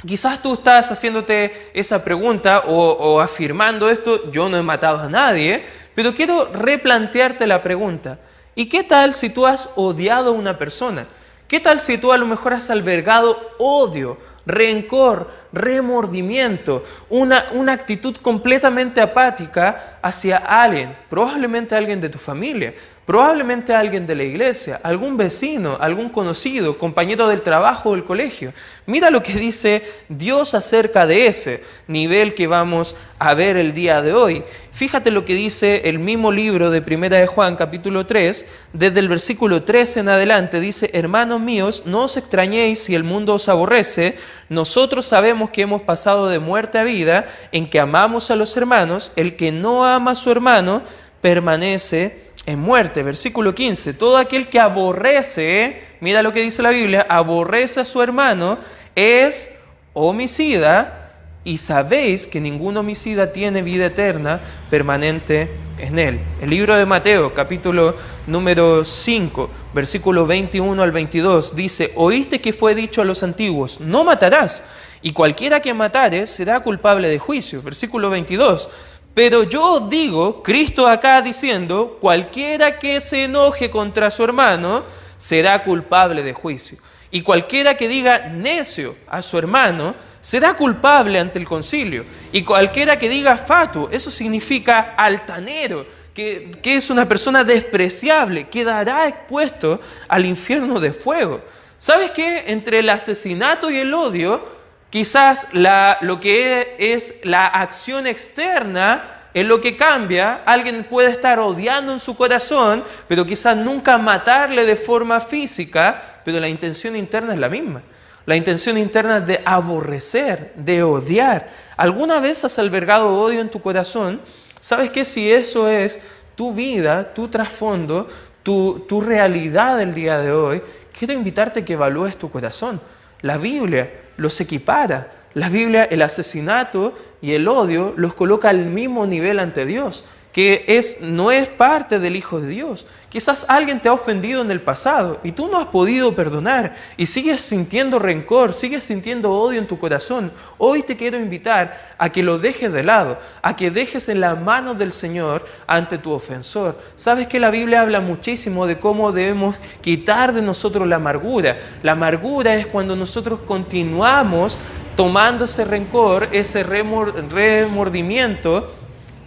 Quizás 0.07 0.43
tú 0.43 0.55
estás 0.55 0.91
haciéndote 0.91 1.71
esa 1.75 2.03
pregunta 2.03 2.65
o, 2.67 3.21
afirmando 3.21 3.89
esto, 3.89 4.33
yo 4.33 4.49
no 4.49 4.57
he 4.57 4.63
matado 4.63 4.99
a 4.99 5.09
nadie, 5.09 5.65
pero 5.95 6.13
quiero 6.13 6.47
replantearte 6.53 7.47
la 7.47 7.63
pregunta. 7.63 8.19
¿Y 8.57 8.67
qué 8.67 8.83
tal 8.83 9.15
si 9.15 9.31
tú 9.31 9.47
has 9.47 9.71
odiado 9.77 10.31
a 10.31 10.33
una 10.33 10.59
persona? 10.59 11.07
¿Qué 11.47 11.61
tal 11.61 11.79
si 11.79 11.99
tú 11.99 12.13
a 12.13 12.19
lo 12.19 12.27
mejor 12.27 12.53
has 12.53 12.69
albergado 12.69 13.55
odio, 13.59 14.19
rencor, 14.45 15.31
remordimiento, 15.53 16.83
una, 17.09 17.47
una 17.53 17.73
actitud 17.73 18.17
completamente 18.17 19.01
apática 19.01 19.99
hacia 20.03 20.39
alguien, 20.39 20.95
probablemente 21.09 21.77
alguien 21.77 22.01
de 22.01 22.09
tu 22.09 22.19
familia, 22.19 22.75
Probablemente 23.05 23.75
alguien 23.75 24.07
de 24.07 24.15
la 24.15 24.23
iglesia, 24.23 24.81
algún 24.81 25.17
vecino, 25.17 25.77
algún 25.81 26.09
conocido, 26.09 26.79
compañero 26.79 27.27
del 27.27 27.43
trabajo 27.43 27.91
o 27.91 27.95
del 27.95 28.05
colegio. 28.05 28.53
Mira 28.87 29.11
lo 29.11 29.25
que 29.25 29.33
dice 29.33 29.83
Dios 30.09 30.55
acerca 30.55 31.05
de 31.05 31.27
ese 31.27 31.65
nivel 31.89 32.35
que 32.35 32.47
vamos 32.47 32.95
a 33.19 33.35
ver 33.35 33.57
el 33.57 33.75
día 33.75 34.03
de 34.03 34.13
hoy. 34.13 34.45
Fíjate 34.71 35.11
lo 35.11 35.25
que 35.25 35.35
dice 35.35 35.83
el 35.87 35.99
mismo 35.99 36.31
libro 36.31 36.71
de 36.71 36.81
Primera 36.81 37.19
de 37.19 37.27
Juan, 37.27 37.57
capítulo 37.57 38.07
3, 38.07 38.47
desde 38.73 39.01
el 39.01 39.09
versículo 39.09 39.65
3 39.65 39.97
en 39.97 40.09
adelante, 40.09 40.61
dice, 40.61 40.89
hermanos 40.93 41.41
míos, 41.41 41.83
no 41.85 42.05
os 42.05 42.17
extrañéis 42.17 42.85
si 42.85 42.95
el 42.95 43.03
mundo 43.03 43.35
os 43.35 43.49
aborrece, 43.49 44.17
nosotros 44.49 45.07
sabemos 45.07 45.51
que 45.51 45.63
hemos 45.63 45.83
pasado 45.83 46.29
de 46.29 46.39
muerte 46.39 46.79
a 46.79 46.85
vida, 46.85 47.27
en 47.51 47.69
que 47.69 47.81
amamos 47.81 48.31
a 48.31 48.37
los 48.37 48.57
hermanos, 48.57 49.11
el 49.17 49.35
que 49.35 49.51
no 49.51 49.85
ama 49.85 50.13
a 50.13 50.17
su 50.17 50.31
hermano 50.31 50.83
permanece 51.21 52.32
en 52.47 52.59
muerte. 52.59 53.03
Versículo 53.03 53.55
15, 53.55 53.95
todo 53.95 54.17
aquel 54.19 54.49
que 54.49 54.61
aborrece, 54.61 55.83
mira 56.01 56.23
lo 56.23 56.33
que 56.33 56.41
dice 56.41 56.63
la 56.63 56.71
Biblia, 56.71 57.07
aborrece 57.09 57.81
a 57.81 57.85
su 57.85 58.03
hermano, 58.03 58.59
es 58.95 59.55
homicida 59.95 61.13
y 61.45 61.59
sabéis 61.59 62.27
que 62.27 62.41
ningún 62.41 62.77
homicida 62.77 63.33
tiene 63.33 63.63
vida 63.63 63.87
eterna 63.87 64.41
permanente 64.71 65.51
en 65.79 65.99
él. 65.99 66.21
El 66.41 66.51
libro 66.51 66.77
de 66.77 66.87
Mateo, 66.87 67.35
capítulo 67.35 67.97
número 68.27 68.85
5, 68.85 69.51
versículo 69.75 70.27
21 70.27 70.81
al 70.83 70.93
22, 70.93 71.57
dice, 71.57 71.93
oíste 71.97 72.41
que 72.41 72.53
fue 72.53 72.75
dicho 72.75 73.03
a 73.03 73.05
los 73.05 73.23
antiguos, 73.23 73.81
no 73.81 74.05
matarás, 74.05 74.63
y 75.03 75.13
cualquiera 75.13 75.61
que 75.61 75.75
matare 75.75 76.29
será 76.29 76.61
culpable 76.61 77.09
de 77.09 77.19
juicio. 77.19 77.61
Versículo 77.61 78.09
22. 78.09 78.71
Pero 79.15 79.43
yo 79.43 79.81
digo, 79.91 80.43
Cristo 80.43 80.89
acá 80.89 81.21
diciendo, 81.21 81.99
cualquiera 82.01 82.79
que 82.79 83.01
se 83.01 83.25
enoje 83.25 83.71
contra 83.71 84.11
su 84.11 84.25
hermano 84.25 84.85
será 85.19 85.63
culpable 85.63 86.23
de 86.23 86.33
juicio. 86.33 86.79
Y 87.11 87.21
cualquiera 87.21 87.77
que 87.77 87.89
diga 87.89 88.21
necio 88.29 88.97
a 89.07 89.21
su 89.21 89.37
hermano 89.37 89.95
será 90.23 90.55
culpable 90.55 91.19
ante 91.19 91.39
el 91.39 91.45
concilio. 91.45 92.07
Y 92.33 92.43
cualquiera 92.43 92.99
que 92.99 93.09
diga 93.11 93.37
fatuo, 93.37 93.91
eso 93.93 94.11
significa 94.11 94.95
altanero, 94.97 95.85
que, 96.15 96.51
que 96.63 96.77
es 96.77 96.89
una 96.89 97.07
persona 97.07 97.45
despreciable, 97.45 98.49
quedará 98.49 99.07
expuesto 99.07 99.79
al 100.09 100.25
infierno 100.25 100.81
de 100.81 100.93
fuego. 100.95 101.43
¿Sabes 101.77 102.13
qué? 102.13 102.45
Entre 102.47 102.79
el 102.79 102.89
asesinato 102.89 103.71
y 103.71 103.77
el 103.77 103.93
odio, 103.93 104.62
Quizás 104.93 105.49
lo 105.55 106.21
que 106.21 106.77
es 106.79 107.15
la 107.23 107.47
acción 107.47 108.07
externa 108.07 109.23
es 109.33 109.47
lo 109.47 109.59
que 109.59 109.75
cambia. 109.75 110.43
Alguien 110.45 110.85
puede 110.85 111.09
estar 111.11 111.41
odiando 111.41 111.93
en 111.93 111.99
su 111.99 112.15
corazón, 112.15 112.85
pero 113.09 113.25
quizás 113.25 113.57
nunca 113.57 113.97
matarle 113.97 114.67
de 114.67 114.77
forma 114.77 115.19
física, 115.21 116.21
pero 116.27 116.39
la 116.39 116.49
intención 116.49 116.95
interna 116.95 117.33
es 117.33 117.39
la 117.39 117.49
misma. 117.49 117.81
La 118.27 118.37
intención 118.37 118.77
interna 118.77 119.17
es 119.17 119.27
de 119.27 119.41
aborrecer, 119.47 120.53
de 120.57 120.83
odiar. 120.83 121.49
¿Alguna 121.79 122.21
vez 122.21 122.45
has 122.45 122.59
albergado 122.59 123.19
odio 123.19 123.41
en 123.41 123.49
tu 123.49 123.63
corazón? 123.63 124.21
¿Sabes 124.61 124.91
que 124.91 125.07
si 125.07 125.33
eso 125.33 125.71
es 125.71 126.03
tu 126.35 126.53
vida, 126.53 127.15
tu 127.15 127.29
trasfondo, 127.29 128.09
tu, 128.43 128.81
tu 128.87 129.01
realidad 129.01 129.79
del 129.79 129.95
día 129.95 130.19
de 130.19 130.33
hoy, 130.33 130.63
quiero 130.97 131.15
invitarte 131.15 131.61
a 131.61 131.65
que 131.65 131.73
evalúes 131.73 132.19
tu 132.19 132.31
corazón. 132.31 132.79
La 133.23 133.39
Biblia 133.39 134.02
los 134.17 134.41
equipara. 134.41 135.13
La 135.35 135.49
Biblia, 135.49 135.85
el 135.85 136.03
asesinato 136.03 136.95
y 137.21 137.33
el 137.33 137.49
odio 137.49 137.95
los 137.97 138.15
coloca 138.15 138.51
al 138.51 138.67
mismo 138.67 139.07
nivel 139.07 139.39
ante 139.39 139.65
Dios 139.65 140.05
que 140.33 140.65
es, 140.67 141.01
no 141.01 141.31
es 141.31 141.47
parte 141.49 141.99
del 141.99 142.17
Hijo 142.17 142.41
de 142.41 142.49
Dios. 142.49 142.87
Quizás 143.13 143.45
alguien 143.47 143.79
te 143.79 143.91
ha 143.91 143.93
ofendido 143.93 144.41
en 144.41 144.51
el 144.51 144.63
pasado 144.63 145.21
y 145.23 145.33
tú 145.33 145.47
no 145.47 145.59
has 145.59 145.67
podido 145.67 146.15
perdonar 146.15 146.75
y 146.97 147.05
sigues 147.05 147.43
sintiendo 147.43 147.99
rencor, 147.99 148.55
sigues 148.55 148.85
sintiendo 148.85 149.35
odio 149.35 149.61
en 149.61 149.67
tu 149.67 149.79
corazón. 149.79 150.33
Hoy 150.57 150.83
te 150.83 150.97
quiero 150.97 151.19
invitar 151.19 151.79
a 151.99 152.09
que 152.09 152.23
lo 152.23 152.39
dejes 152.39 152.73
de 152.73 152.83
lado, 152.83 153.19
a 153.43 153.55
que 153.55 153.71
dejes 153.71 154.09
en 154.09 154.23
la 154.23 154.35
mano 154.35 154.73
del 154.73 154.95
Señor 154.95 155.45
ante 155.67 155.99
tu 155.99 156.11
ofensor. 156.11 156.79
Sabes 156.97 157.27
que 157.27 157.39
la 157.39 157.51
Biblia 157.51 157.83
habla 157.83 158.01
muchísimo 158.01 158.67
de 158.67 158.79
cómo 158.79 159.13
debemos 159.13 159.57
quitar 159.83 160.33
de 160.33 160.41
nosotros 160.41 160.89
la 160.89 160.97
amargura. 160.97 161.59
La 161.83 161.93
amargura 161.93 162.55
es 162.55 162.67
cuando 162.67 162.97
nosotros 162.97 163.41
continuamos 163.47 164.57
tomando 164.97 165.45
ese 165.45 165.67
rencor, 165.67 166.31
ese 166.33 166.63
remordimiento 166.63 168.71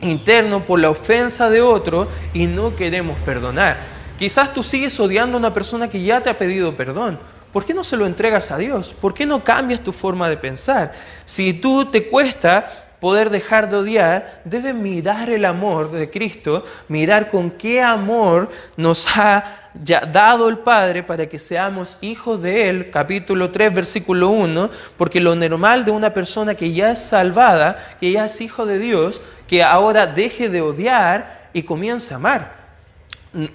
interno 0.01 0.65
por 0.65 0.79
la 0.79 0.89
ofensa 0.89 1.49
de 1.49 1.61
otro 1.61 2.07
y 2.33 2.47
no 2.47 2.75
queremos 2.75 3.17
perdonar. 3.19 3.77
Quizás 4.17 4.53
tú 4.53 4.63
sigues 4.63 4.99
odiando 4.99 5.37
a 5.37 5.39
una 5.39 5.53
persona 5.53 5.89
que 5.89 6.01
ya 6.01 6.21
te 6.21 6.29
ha 6.29 6.37
pedido 6.37 6.75
perdón. 6.75 7.19
¿Por 7.51 7.65
qué 7.65 7.73
no 7.73 7.83
se 7.83 7.97
lo 7.97 8.05
entregas 8.05 8.51
a 8.51 8.57
Dios? 8.57 8.93
¿Por 8.93 9.13
qué 9.13 9.25
no 9.25 9.43
cambias 9.43 9.81
tu 9.81 9.91
forma 9.91 10.27
de 10.27 10.37
pensar? 10.37 10.93
Si 11.23 11.53
tú 11.53 11.85
te 11.85 12.07
cuesta 12.07 12.67
poder 12.99 13.29
dejar 13.29 13.69
de 13.69 13.77
odiar, 13.77 14.41
debes 14.45 14.75
mirar 14.75 15.29
el 15.29 15.45
amor 15.45 15.91
de 15.91 16.09
Cristo, 16.09 16.65
mirar 16.87 17.29
con 17.29 17.51
qué 17.51 17.81
amor 17.81 18.49
nos 18.77 19.07
ha 19.15 19.64
dado 19.83 20.49
el 20.49 20.59
Padre 20.59 21.03
para 21.03 21.27
que 21.27 21.39
seamos 21.39 21.97
hijos 22.01 22.41
de 22.41 22.69
Él, 22.69 22.89
capítulo 22.91 23.51
3, 23.51 23.73
versículo 23.73 24.29
1, 24.29 24.69
porque 24.97 25.21
lo 25.21 25.35
normal 25.35 25.85
de 25.85 25.91
una 25.91 26.13
persona 26.13 26.55
que 26.55 26.73
ya 26.73 26.91
es 26.91 26.99
salvada, 26.99 27.75
que 27.99 28.11
ya 28.11 28.25
es 28.25 28.41
hijo 28.41 28.65
de 28.65 28.79
Dios, 28.79 29.21
que 29.47 29.63
ahora 29.63 30.07
deje 30.07 30.49
de 30.49 30.61
odiar 30.61 31.49
y 31.53 31.63
comience 31.63 32.13
a 32.13 32.17
amar 32.17 32.64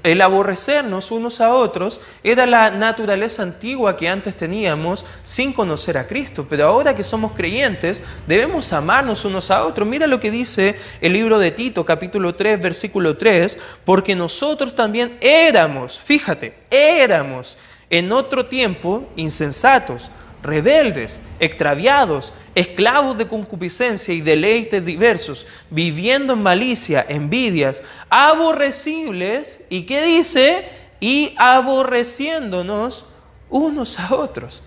el 0.03 0.21
aborrecernos 0.21 1.11
unos 1.11 1.41
a 1.41 1.55
otros 1.55 2.01
era 2.23 2.47
la 2.47 2.71
naturaleza 2.71 3.43
antigua 3.43 3.97
que 3.97 4.09
antes 4.09 4.37
teníamos 4.37 5.07
sin 5.25 5.53
conocer 5.53 5.97
a 5.97 6.07
Cristo, 6.07 6.47
pero 6.49 6.67
ahora 6.67 6.95
que 6.95 7.05
somos 7.05 7.33
creyentes 7.33 8.03
debemos 8.27 8.73
amarnos 8.73 9.25
unos 9.25 9.51
a 9.51 9.65
otros. 9.65 9.89
Mira 9.89 10.07
lo 10.07 10.21
que 10.21 10.31
dice 10.31 10.77
el 11.01 11.13
libro 11.13 11.39
de 11.39 11.51
Tito, 11.51 11.85
capítulo 11.85 12.35
3, 12.35 12.61
versículo 12.61 13.17
3, 13.17 13.59
porque 13.85 14.15
nosotros 14.15 14.75
también 14.75 15.17
éramos, 15.21 15.99
fíjate, 15.99 16.55
éramos 16.71 17.57
en 17.89 18.13
otro 18.13 18.47
tiempo 18.47 19.09
insensatos 19.17 20.11
rebeldes, 20.43 21.21
extraviados, 21.39 22.33
esclavos 22.55 23.19
de 23.19 23.29
concupiscencia 23.29 24.15
y 24.15 24.21
deleites 24.21 24.85
diversos, 24.85 25.47
viviendo 25.71 26.33
en 26.33 26.43
malicia, 26.43 27.05
envidias, 27.09 27.83
aborrecibles, 28.09 29.65
¿y 29.69 29.83
qué 29.83 30.05
dice? 30.05 30.69
Y 31.01 31.35
aborreciéndonos 31.37 33.05
unos 33.49 33.99
a 33.99 34.15
otros. 34.15 34.63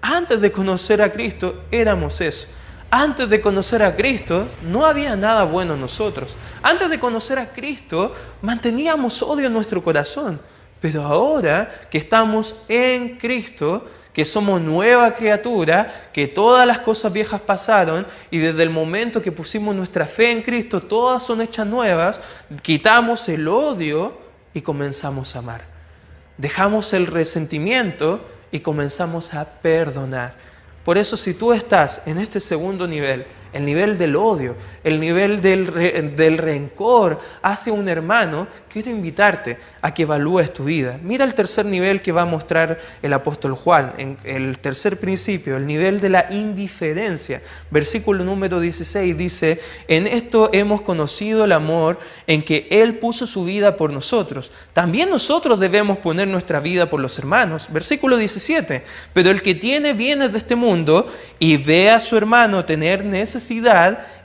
Antes 0.00 0.40
de 0.40 0.52
conocer 0.52 1.00
a 1.00 1.12
Cristo 1.12 1.64
éramos 1.70 2.20
eso. 2.20 2.48
Antes 2.90 3.28
de 3.28 3.40
conocer 3.40 3.82
a 3.82 3.96
Cristo 3.96 4.48
no 4.62 4.86
había 4.86 5.16
nada 5.16 5.44
bueno 5.44 5.74
en 5.74 5.80
nosotros. 5.80 6.36
Antes 6.62 6.90
de 6.90 7.00
conocer 7.00 7.38
a 7.38 7.52
Cristo 7.52 8.14
manteníamos 8.42 9.22
odio 9.22 9.46
en 9.46 9.52
nuestro 9.52 9.82
corazón. 9.82 10.40
Pero 10.80 11.02
ahora 11.02 11.88
que 11.90 11.98
estamos 11.98 12.54
en 12.68 13.16
Cristo, 13.16 13.88
que 14.14 14.24
somos 14.24 14.60
nueva 14.60 15.12
criatura, 15.14 16.08
que 16.12 16.28
todas 16.28 16.66
las 16.66 16.78
cosas 16.78 17.12
viejas 17.12 17.40
pasaron 17.40 18.06
y 18.30 18.38
desde 18.38 18.62
el 18.62 18.70
momento 18.70 19.20
que 19.20 19.32
pusimos 19.32 19.74
nuestra 19.74 20.06
fe 20.06 20.30
en 20.30 20.42
Cristo, 20.42 20.80
todas 20.80 21.22
son 21.24 21.42
hechas 21.42 21.66
nuevas, 21.66 22.22
quitamos 22.62 23.28
el 23.28 23.48
odio 23.48 24.16
y 24.54 24.62
comenzamos 24.62 25.34
a 25.34 25.40
amar. 25.40 25.64
Dejamos 26.38 26.92
el 26.92 27.08
resentimiento 27.08 28.24
y 28.52 28.60
comenzamos 28.60 29.34
a 29.34 29.44
perdonar. 29.44 30.34
Por 30.84 30.96
eso 30.96 31.16
si 31.16 31.34
tú 31.34 31.52
estás 31.52 32.00
en 32.06 32.18
este 32.18 32.38
segundo 32.38 32.86
nivel, 32.86 33.26
el 33.54 33.64
nivel 33.64 33.96
del 33.96 34.16
odio, 34.16 34.56
el 34.82 34.98
nivel 34.98 35.40
del, 35.40 36.14
del, 36.16 36.38
rencor 36.38 37.20
hacia 37.40 37.72
un 37.72 37.88
hermano, 37.88 38.48
quiero 38.68 38.90
invitarte 38.90 39.56
a 39.80 39.94
que 39.94 40.02
evalúes 40.02 40.52
tu 40.52 40.64
vida. 40.64 40.98
Mira 41.00 41.24
el 41.24 41.34
tercer 41.34 41.64
nivel 41.64 42.02
que 42.02 42.10
va 42.10 42.22
a 42.22 42.26
mostrar 42.26 42.80
el 43.00 43.12
apóstol 43.12 43.54
Juan, 43.54 43.94
en 43.96 44.18
el 44.24 44.58
tercer 44.58 44.98
principio, 44.98 45.56
el 45.56 45.66
nivel 45.66 46.00
de 46.00 46.08
la 46.08 46.26
indiferencia. 46.30 47.40
Versículo 47.70 48.24
número 48.24 48.58
16 48.58 49.16
dice, 49.16 49.60
en 49.86 50.08
esto 50.08 50.50
hemos 50.52 50.82
conocido 50.82 51.44
el 51.44 51.52
amor 51.52 52.00
en 52.26 52.42
que 52.42 52.66
Él 52.70 52.98
puso 52.98 53.24
su 53.24 53.44
vida 53.44 53.76
por 53.76 53.92
nosotros. 53.92 54.50
También 54.72 55.10
nosotros 55.10 55.60
debemos 55.60 55.98
poner 55.98 56.26
nuestra 56.26 56.58
vida 56.58 56.90
por 56.90 56.98
los 56.98 57.16
hermanos. 57.20 57.68
Versículo 57.70 58.16
17, 58.16 58.82
pero 59.12 59.30
el 59.30 59.42
que 59.42 59.54
tiene 59.54 59.92
bienes 59.92 60.32
de 60.32 60.38
este 60.38 60.56
mundo 60.56 61.06
y 61.38 61.56
ve 61.56 61.90
a 61.90 62.00
su 62.00 62.16
hermano 62.16 62.64
tener 62.64 63.04
necesidad, 63.04 63.43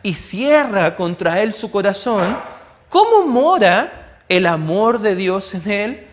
y 0.04 0.14
cierra 0.14 0.96
contra 0.96 1.42
él 1.42 1.54
su 1.54 1.72
corazón, 1.72 2.38
¿cómo 2.90 3.26
mora 3.26 4.22
el 4.28 4.46
amor 4.46 5.00
de 5.00 5.16
Dios 5.16 5.54
en 5.54 5.72
él? 5.72 6.08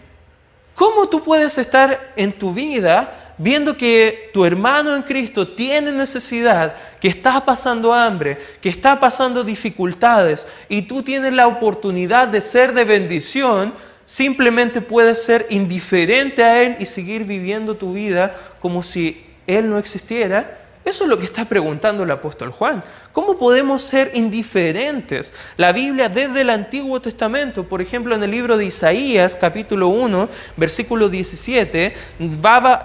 ¿Cómo 0.75 1.09
tú 1.09 1.23
puedes 1.23 1.59
estar 1.59 2.13
en 2.17 2.33
tu 2.33 2.53
vida 2.53 3.35
viendo 3.39 3.77
que 3.77 4.31
tu 4.33 4.45
hermano 4.45 4.97
en 4.97 5.03
Cristo 5.03 5.49
tiene 5.49 5.93
necesidad, 5.93 6.75
que 7.01 7.09
está 7.09 7.45
pasando 7.45 7.93
hambre, 7.93 8.39
que 8.61 8.69
está 8.69 8.99
pasando 8.99 9.45
dificultades 9.45 10.47
y 10.69 10.83
tú 10.83 11.03
tienes 11.03 11.33
la 11.33 11.47
oportunidad 11.47 12.29
de 12.29 12.41
ser 12.41 12.73
de 12.73 12.85
bendición, 12.85 13.75
simplemente 14.07 14.81
puedes 14.81 15.23
ser 15.23 15.47
indiferente 15.51 16.43
a 16.43 16.63
Él 16.63 16.77
y 16.79 16.87
seguir 16.87 17.25
viviendo 17.25 17.77
tu 17.77 17.93
vida 17.93 18.35
como 18.61 18.83
si 18.83 19.27
Él 19.47 19.69
no 19.69 19.79
existiera? 19.79 20.66
Eso 20.87 21.03
es 21.03 21.11
lo 21.11 21.19
que 21.19 21.25
está 21.25 21.45
preguntando 21.45 22.05
el 22.05 22.11
apóstol 22.13 22.53
Juan. 22.53 22.85
¿Cómo 23.11 23.37
podemos 23.37 23.83
ser 23.83 24.13
indiferentes? 24.15 25.35
La 25.57 25.73
Biblia 25.73 26.09
desde 26.09 26.43
el 26.43 26.51
Antiguo 26.51 27.01
Testamento, 27.01 27.65
por 27.65 27.83
ejemplo 27.83 28.15
en 28.15 28.23
el 28.23 28.31
libro 28.31 28.57
de 28.57 28.67
Isaías 28.67 29.35
capítulo 29.35 29.89
1, 29.89 30.29
versículo 30.57 31.09
17, 31.09 31.93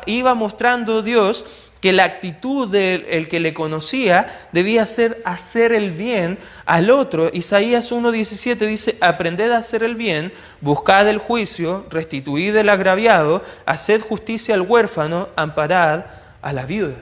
iba 0.07 0.33
mostrando 0.33 1.03
Dios 1.03 1.45
que 1.79 1.93
la 1.93 2.05
actitud 2.05 2.67
del 2.71 3.27
que 3.27 3.39
le 3.39 3.53
conocía 3.53 4.47
debía 4.51 4.87
ser 4.87 5.21
hacer 5.23 5.71
el 5.71 5.91
bien 5.91 6.39
al 6.65 6.89
otro. 6.89 7.29
Isaías 7.31 7.91
1.17 7.91 8.65
dice, 8.65 8.97
aprended 8.99 9.51
a 9.51 9.57
hacer 9.57 9.83
el 9.83 9.93
bien, 9.93 10.33
buscad 10.59 11.07
el 11.07 11.19
juicio, 11.19 11.85
restituid 11.91 12.55
el 12.55 12.69
agraviado, 12.69 13.43
haced 13.67 14.01
justicia 14.01 14.55
al 14.55 14.61
huérfano, 14.61 15.29
amparad 15.35 16.05
a 16.41 16.51
la 16.51 16.65
viuda. 16.65 16.95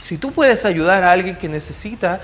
Si 0.00 0.18
tú 0.18 0.32
puedes 0.32 0.64
ayudar 0.64 1.02
a 1.02 1.12
alguien 1.12 1.36
que 1.36 1.48
necesita, 1.48 2.20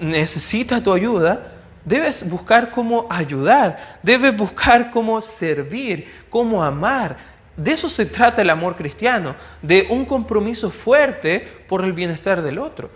necesita 0.00 0.82
tu 0.82 0.92
ayuda, 0.92 1.52
debes 1.84 2.28
buscar 2.28 2.70
cómo 2.70 3.06
ayudar, 3.10 3.98
debes 4.02 4.36
buscar 4.36 4.90
cómo 4.90 5.20
servir, 5.20 6.06
cómo 6.28 6.62
amar. 6.62 7.16
De 7.56 7.72
eso 7.72 7.88
se 7.88 8.06
trata 8.06 8.42
el 8.42 8.50
amor 8.50 8.76
cristiano, 8.76 9.34
de 9.60 9.86
un 9.90 10.04
compromiso 10.04 10.70
fuerte 10.70 11.46
por 11.68 11.84
el 11.84 11.92
bienestar 11.92 12.42
del 12.42 12.58
otro. 12.58 12.90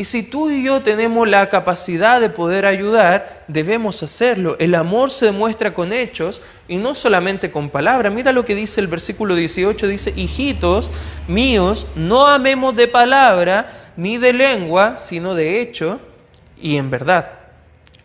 Y 0.00 0.04
si 0.04 0.22
tú 0.22 0.48
y 0.48 0.62
yo 0.62 0.80
tenemos 0.80 1.26
la 1.26 1.48
capacidad 1.48 2.20
de 2.20 2.30
poder 2.30 2.66
ayudar, 2.66 3.42
debemos 3.48 4.00
hacerlo. 4.04 4.54
El 4.60 4.76
amor 4.76 5.10
se 5.10 5.26
demuestra 5.26 5.74
con 5.74 5.92
hechos 5.92 6.40
y 6.68 6.76
no 6.76 6.94
solamente 6.94 7.50
con 7.50 7.68
palabras. 7.68 8.12
Mira 8.12 8.30
lo 8.30 8.44
que 8.44 8.54
dice 8.54 8.80
el 8.80 8.86
versículo 8.86 9.34
18, 9.34 9.88
dice, 9.88 10.12
hijitos 10.14 10.88
míos, 11.26 11.84
no 11.96 12.28
amemos 12.28 12.76
de 12.76 12.86
palabra 12.86 13.90
ni 13.96 14.18
de 14.18 14.32
lengua, 14.32 14.98
sino 14.98 15.34
de 15.34 15.60
hecho 15.60 15.98
y 16.62 16.76
en 16.76 16.90
verdad. 16.90 17.32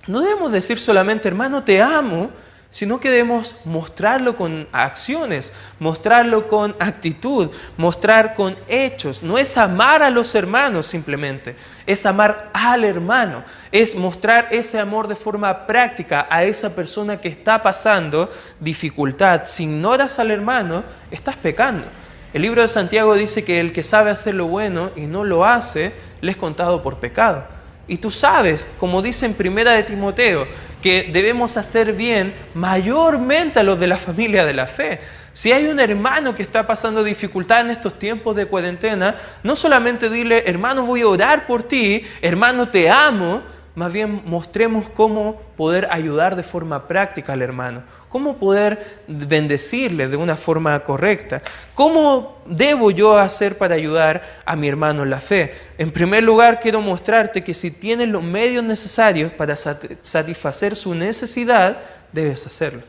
No 0.08 0.22
debemos 0.22 0.52
decir 0.52 0.80
solamente, 0.80 1.28
hermano, 1.28 1.64
te 1.64 1.80
amo, 1.80 2.32
sino 2.74 3.00
que 3.00 3.12
debemos 3.12 3.56
mostrarlo 3.66 4.36
con 4.36 4.68
acciones, 4.72 5.54
mostrarlo 5.78 6.48
con 6.48 6.76
actitud, 6.80 7.52
mostrar 7.78 8.34
con 8.34 8.58
hechos. 8.68 9.22
No 9.22 9.38
es 9.38 9.58
amar 9.58 10.02
a 10.02 10.10
los 10.10 10.34
hermanos 10.34 10.88
simplemente, 10.88 11.56
es 11.86 12.04
amar 12.08 12.50
al 12.52 12.84
hermano, 12.84 13.44
es 13.72 13.94
mostrar 13.94 14.48
ese 14.50 14.80
amor 14.80 15.08
de 15.08 15.16
forma 15.16 15.68
práctica 15.68 16.26
a 16.28 16.46
esa 16.46 16.74
persona 16.76 17.22
que 17.22 17.28
está 17.28 17.62
pasando 17.62 18.32
dificultad. 18.60 19.42
Si 19.46 19.66
ignoras 19.66 20.18
al 20.18 20.32
hermano, 20.32 20.84
estás 21.12 21.36
pecando. 21.36 21.86
El 22.34 22.42
libro 22.42 22.64
de 22.64 22.68
Santiago 22.68 23.14
dice 23.14 23.46
que 23.46 23.60
el 23.60 23.72
que 23.72 23.84
sabe 23.84 24.10
hacer 24.10 24.34
lo 24.34 24.48
bueno 24.48 24.90
y 24.96 25.02
no 25.02 25.24
lo 25.24 25.46
hace, 25.46 25.94
le 26.22 26.32
es 26.32 26.38
contado 26.38 26.82
por 26.82 26.98
pecado. 27.00 27.46
Y 27.88 27.98
tú 27.98 28.10
sabes, 28.10 28.66
como 28.80 29.02
dice 29.02 29.26
en 29.26 29.34
Primera 29.34 29.74
de 29.74 29.84
Timoteo, 29.84 30.48
que 30.84 31.10
debemos 31.14 31.56
hacer 31.56 31.94
bien 31.94 32.34
mayormente 32.54 33.60
a 33.60 33.64
los 33.64 33.80
de 33.80 33.88
la 33.88 33.96
familia 33.96 34.44
de 34.44 34.54
la 34.54 34.68
fe. 34.68 35.00
Si 35.32 35.54
hay 35.54 35.68
un 35.68 35.80
hermano 35.80 36.36
que 36.36 36.44
está 36.44 36.68
pasando 36.68 37.04
dificultad 37.04 37.62
en 37.62 37.72
estos 37.72 37.98
tiempos 37.98 38.36
de 38.36 38.46
cuarentena, 38.46 39.16
no 39.44 39.56
solamente 39.56 40.10
dile, 40.10 40.44
hermano, 40.46 40.86
voy 40.86 41.02
a 41.02 41.08
orar 41.08 41.48
por 41.48 41.64
ti, 41.64 42.06
hermano, 42.22 42.68
te 42.68 42.90
amo, 42.90 43.42
más 43.76 43.92
bien 43.92 44.22
mostremos 44.26 44.88
cómo 44.90 45.42
poder 45.58 45.88
ayudar 45.90 46.36
de 46.36 46.44
forma 46.44 46.88
práctica 46.88 47.34
al 47.34 47.42
hermano, 47.42 47.84
cómo 48.08 48.38
poder 48.38 49.02
bendecirle 49.08 50.08
de 50.08 50.16
una 50.16 50.36
forma 50.36 50.80
correcta, 50.82 51.42
cómo 51.74 52.38
debo 52.46 52.92
yo 52.92 53.18
hacer 53.18 53.58
para 53.58 53.74
ayudar 53.74 54.22
a 54.46 54.56
mi 54.56 54.68
hermano 54.68 55.02
en 55.02 55.10
la 55.10 55.20
fe. 55.20 55.54
En 55.80 55.90
primer 55.90 56.24
lugar, 56.24 56.60
quiero 56.60 56.82
mostrarte 56.82 57.44
que 57.44 57.56
si 57.56 57.72
tienes 57.72 58.10
los 58.10 58.22
medios 58.22 58.64
necesarios 58.64 59.34
para 59.34 59.56
satisfacer 59.56 60.76
su 60.76 60.94
necesidad, 60.94 61.80
debes 62.12 62.46
hacerlo. 62.46 62.84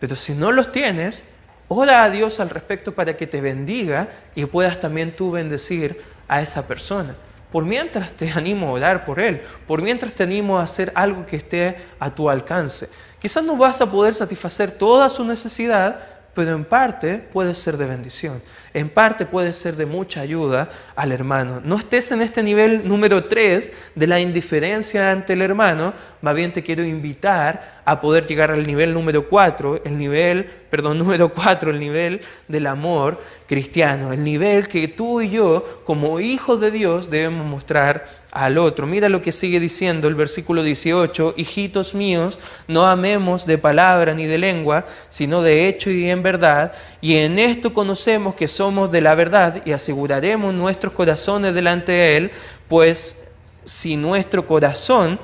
Pero 0.00 0.16
si 0.16 0.32
no 0.32 0.50
los 0.50 0.72
tienes, 0.72 1.22
ora 1.68 2.02
a 2.02 2.10
Dios 2.10 2.40
al 2.40 2.50
respecto 2.50 2.92
para 2.92 3.16
que 3.16 3.28
te 3.28 3.40
bendiga 3.40 4.08
y 4.34 4.44
puedas 4.46 4.80
también 4.80 5.14
tú 5.14 5.30
bendecir 5.30 6.02
a 6.26 6.42
esa 6.42 6.66
persona. 6.66 7.14
Por 7.50 7.64
mientras 7.64 8.12
te 8.12 8.30
animo 8.30 8.68
a 8.68 8.72
orar 8.72 9.04
por 9.04 9.20
Él, 9.20 9.42
por 9.66 9.80
mientras 9.82 10.14
te 10.14 10.22
animo 10.22 10.58
a 10.58 10.62
hacer 10.62 10.92
algo 10.94 11.24
que 11.26 11.36
esté 11.36 11.78
a 11.98 12.10
tu 12.10 12.28
alcance. 12.28 12.90
Quizás 13.20 13.44
no 13.44 13.56
vas 13.56 13.80
a 13.80 13.90
poder 13.90 14.14
satisfacer 14.14 14.70
toda 14.70 15.08
su 15.08 15.24
necesidad, 15.24 16.17
pero 16.38 16.54
en 16.54 16.64
parte 16.64 17.18
puede 17.18 17.52
ser 17.52 17.76
de 17.76 17.86
bendición, 17.86 18.40
en 18.72 18.88
parte 18.88 19.26
puede 19.26 19.52
ser 19.52 19.74
de 19.74 19.86
mucha 19.86 20.20
ayuda 20.20 20.70
al 20.94 21.10
hermano. 21.10 21.60
No 21.64 21.78
estés 21.78 22.12
en 22.12 22.22
este 22.22 22.44
nivel 22.44 22.86
número 22.86 23.24
3 23.24 23.72
de 23.96 24.06
la 24.06 24.20
indiferencia 24.20 25.10
ante 25.10 25.32
el 25.32 25.42
hermano, 25.42 25.94
más 26.22 26.36
bien 26.36 26.52
te 26.52 26.62
quiero 26.62 26.84
invitar 26.84 27.80
a 27.84 28.00
poder 28.00 28.28
llegar 28.28 28.52
al 28.52 28.64
nivel 28.64 28.94
número 28.94 29.28
4, 29.28 29.82
el 29.84 29.98
nivel, 29.98 30.44
perdón, 30.70 30.98
número 31.00 31.34
4, 31.34 31.72
el 31.72 31.80
nivel 31.80 32.20
del 32.46 32.68
amor 32.68 33.20
cristiano, 33.48 34.12
el 34.12 34.22
nivel 34.22 34.68
que 34.68 34.86
tú 34.86 35.20
y 35.20 35.30
yo 35.30 35.82
como 35.84 36.20
hijos 36.20 36.60
de 36.60 36.70
Dios 36.70 37.10
debemos 37.10 37.44
mostrar 37.44 38.06
al 38.38 38.56
otro. 38.56 38.86
Mira 38.86 39.08
lo 39.08 39.20
que 39.20 39.32
sigue 39.32 39.58
diciendo 39.58 40.06
el 40.06 40.14
versículo 40.14 40.62
18, 40.62 41.34
hijitos 41.36 41.92
míos, 41.92 42.38
no 42.68 42.86
amemos 42.86 43.46
de 43.46 43.58
palabra 43.58 44.14
ni 44.14 44.26
de 44.26 44.38
lengua, 44.38 44.86
sino 45.08 45.42
de 45.42 45.66
hecho 45.66 45.90
y 45.90 46.08
en 46.08 46.22
verdad, 46.22 46.72
y 47.00 47.16
en 47.16 47.38
esto 47.40 47.74
conocemos 47.74 48.36
que 48.36 48.46
somos 48.46 48.92
de 48.92 49.00
la 49.00 49.16
verdad 49.16 49.60
y 49.64 49.72
aseguraremos 49.72 50.54
nuestros 50.54 50.92
corazones 50.92 51.52
delante 51.52 51.90
de 51.90 52.16
Él, 52.16 52.30
pues 52.68 53.24
si 53.64 53.96
nuestro 53.96 54.46
corazón 54.46 55.18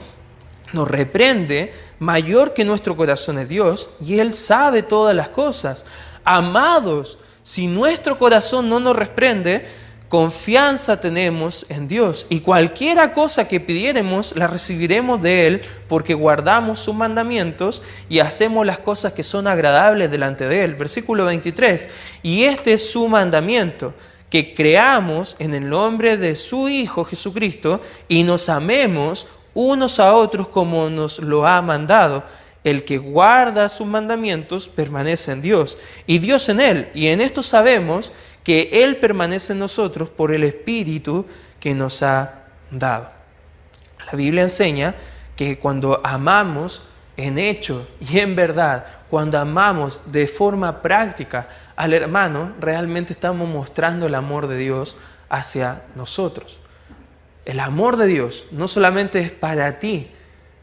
nos 0.72 0.88
reprende, 0.88 1.72
mayor 2.00 2.52
que 2.52 2.64
nuestro 2.64 2.96
corazón 2.96 3.38
es 3.38 3.48
Dios, 3.48 3.90
y 4.04 4.18
Él 4.18 4.32
sabe 4.32 4.82
todas 4.82 5.14
las 5.14 5.28
cosas. 5.28 5.86
Amados, 6.24 7.18
si 7.44 7.68
nuestro 7.68 8.18
corazón 8.18 8.68
no 8.68 8.80
nos 8.80 8.96
reprende, 8.96 9.66
confianza 10.14 11.00
tenemos 11.00 11.66
en 11.68 11.88
Dios 11.88 12.28
y 12.30 12.38
cualquiera 12.38 13.12
cosa 13.12 13.48
que 13.48 13.58
pidiéremos 13.58 14.36
la 14.36 14.46
recibiremos 14.46 15.20
de 15.20 15.48
Él 15.48 15.60
porque 15.88 16.14
guardamos 16.14 16.78
sus 16.78 16.94
mandamientos 16.94 17.82
y 18.08 18.20
hacemos 18.20 18.64
las 18.64 18.78
cosas 18.78 19.12
que 19.12 19.24
son 19.24 19.48
agradables 19.48 20.12
delante 20.12 20.46
de 20.46 20.62
Él. 20.62 20.76
Versículo 20.76 21.24
23. 21.24 21.90
Y 22.22 22.44
este 22.44 22.74
es 22.74 22.88
su 22.88 23.08
mandamiento, 23.08 23.92
que 24.30 24.54
creamos 24.54 25.34
en 25.40 25.52
el 25.52 25.68
nombre 25.68 26.16
de 26.16 26.36
su 26.36 26.68
Hijo 26.68 27.04
Jesucristo 27.04 27.80
y 28.06 28.22
nos 28.22 28.48
amemos 28.48 29.26
unos 29.52 29.98
a 29.98 30.14
otros 30.14 30.46
como 30.46 30.88
nos 30.90 31.18
lo 31.18 31.44
ha 31.44 31.60
mandado. 31.60 32.22
El 32.62 32.84
que 32.84 32.98
guarda 32.98 33.68
sus 33.68 33.86
mandamientos 33.88 34.68
permanece 34.68 35.32
en 35.32 35.42
Dios 35.42 35.76
y 36.06 36.20
Dios 36.20 36.48
en 36.48 36.60
Él. 36.60 36.88
Y 36.94 37.08
en 37.08 37.20
esto 37.20 37.42
sabemos 37.42 38.12
que 38.44 38.68
Él 38.72 38.98
permanece 38.98 39.54
en 39.54 39.58
nosotros 39.58 40.10
por 40.10 40.32
el 40.32 40.44
Espíritu 40.44 41.26
que 41.58 41.74
nos 41.74 42.02
ha 42.02 42.44
dado. 42.70 43.10
La 44.06 44.12
Biblia 44.12 44.42
enseña 44.42 44.94
que 45.34 45.58
cuando 45.58 46.00
amamos 46.04 46.82
en 47.16 47.38
hecho 47.38 47.88
y 48.00 48.18
en 48.18 48.36
verdad, 48.36 48.86
cuando 49.08 49.38
amamos 49.38 50.00
de 50.06 50.26
forma 50.26 50.82
práctica 50.82 51.48
al 51.74 51.94
hermano, 51.94 52.52
realmente 52.60 53.12
estamos 53.12 53.48
mostrando 53.48 54.06
el 54.06 54.14
amor 54.14 54.46
de 54.46 54.58
Dios 54.58 54.96
hacia 55.28 55.82
nosotros. 55.94 56.60
El 57.44 57.60
amor 57.60 57.96
de 57.96 58.06
Dios 58.06 58.44
no 58.50 58.68
solamente 58.68 59.20
es 59.20 59.30
para 59.30 59.78
ti, 59.78 60.10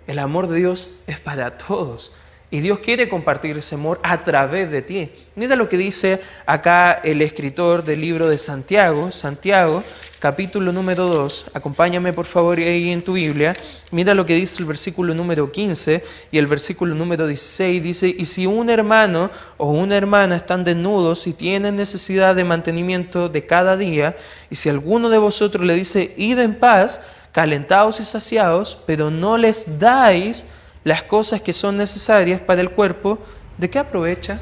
el 0.07 0.19
amor 0.19 0.47
de 0.47 0.57
Dios 0.57 0.89
es 1.07 1.19
para 1.19 1.57
todos. 1.57 2.11
Y 2.53 2.59
Dios 2.59 2.79
quiere 2.79 3.07
compartir 3.07 3.57
ese 3.57 3.75
amor 3.75 3.97
a 4.03 4.25
través 4.25 4.69
de 4.69 4.81
ti. 4.81 5.09
Mira 5.35 5.55
lo 5.55 5.69
que 5.69 5.77
dice 5.77 6.19
acá 6.45 6.99
el 7.01 7.21
escritor 7.21 7.81
del 7.81 8.01
libro 8.01 8.27
de 8.27 8.37
Santiago, 8.37 9.09
Santiago, 9.09 9.85
capítulo 10.19 10.73
número 10.73 11.05
2. 11.05 11.45
Acompáñame 11.53 12.11
por 12.11 12.25
favor 12.25 12.57
ahí 12.57 12.91
en 12.91 13.03
tu 13.03 13.13
Biblia. 13.13 13.55
Mira 13.91 14.13
lo 14.13 14.25
que 14.25 14.35
dice 14.35 14.59
el 14.59 14.65
versículo 14.65 15.13
número 15.15 15.49
15 15.49 16.03
y 16.29 16.37
el 16.37 16.45
versículo 16.45 16.93
número 16.93 17.25
16. 17.25 17.81
Dice, 17.81 18.09
y 18.09 18.25
si 18.25 18.45
un 18.45 18.69
hermano 18.69 19.31
o 19.55 19.71
una 19.71 19.95
hermana 19.95 20.35
están 20.35 20.65
desnudos 20.65 21.27
y 21.27 21.31
tienen 21.31 21.77
necesidad 21.77 22.35
de 22.35 22.43
mantenimiento 22.43 23.29
de 23.29 23.45
cada 23.45 23.77
día, 23.77 24.17
y 24.49 24.55
si 24.55 24.67
alguno 24.67 25.09
de 25.09 25.19
vosotros 25.19 25.65
le 25.65 25.73
dice, 25.73 26.13
id 26.17 26.37
en 26.39 26.55
paz, 26.55 26.99
calentados 27.31 28.01
y 28.01 28.03
saciados, 28.03 28.77
pero 28.85 29.09
no 29.09 29.37
les 29.37 29.79
dais 29.79 30.45
las 30.83 31.03
cosas 31.03 31.41
que 31.41 31.53
son 31.53 31.77
necesarias 31.77 32.41
para 32.41 32.61
el 32.61 32.71
cuerpo, 32.71 33.19
¿de 33.57 33.69
qué 33.69 33.79
aprovecha? 33.79 34.39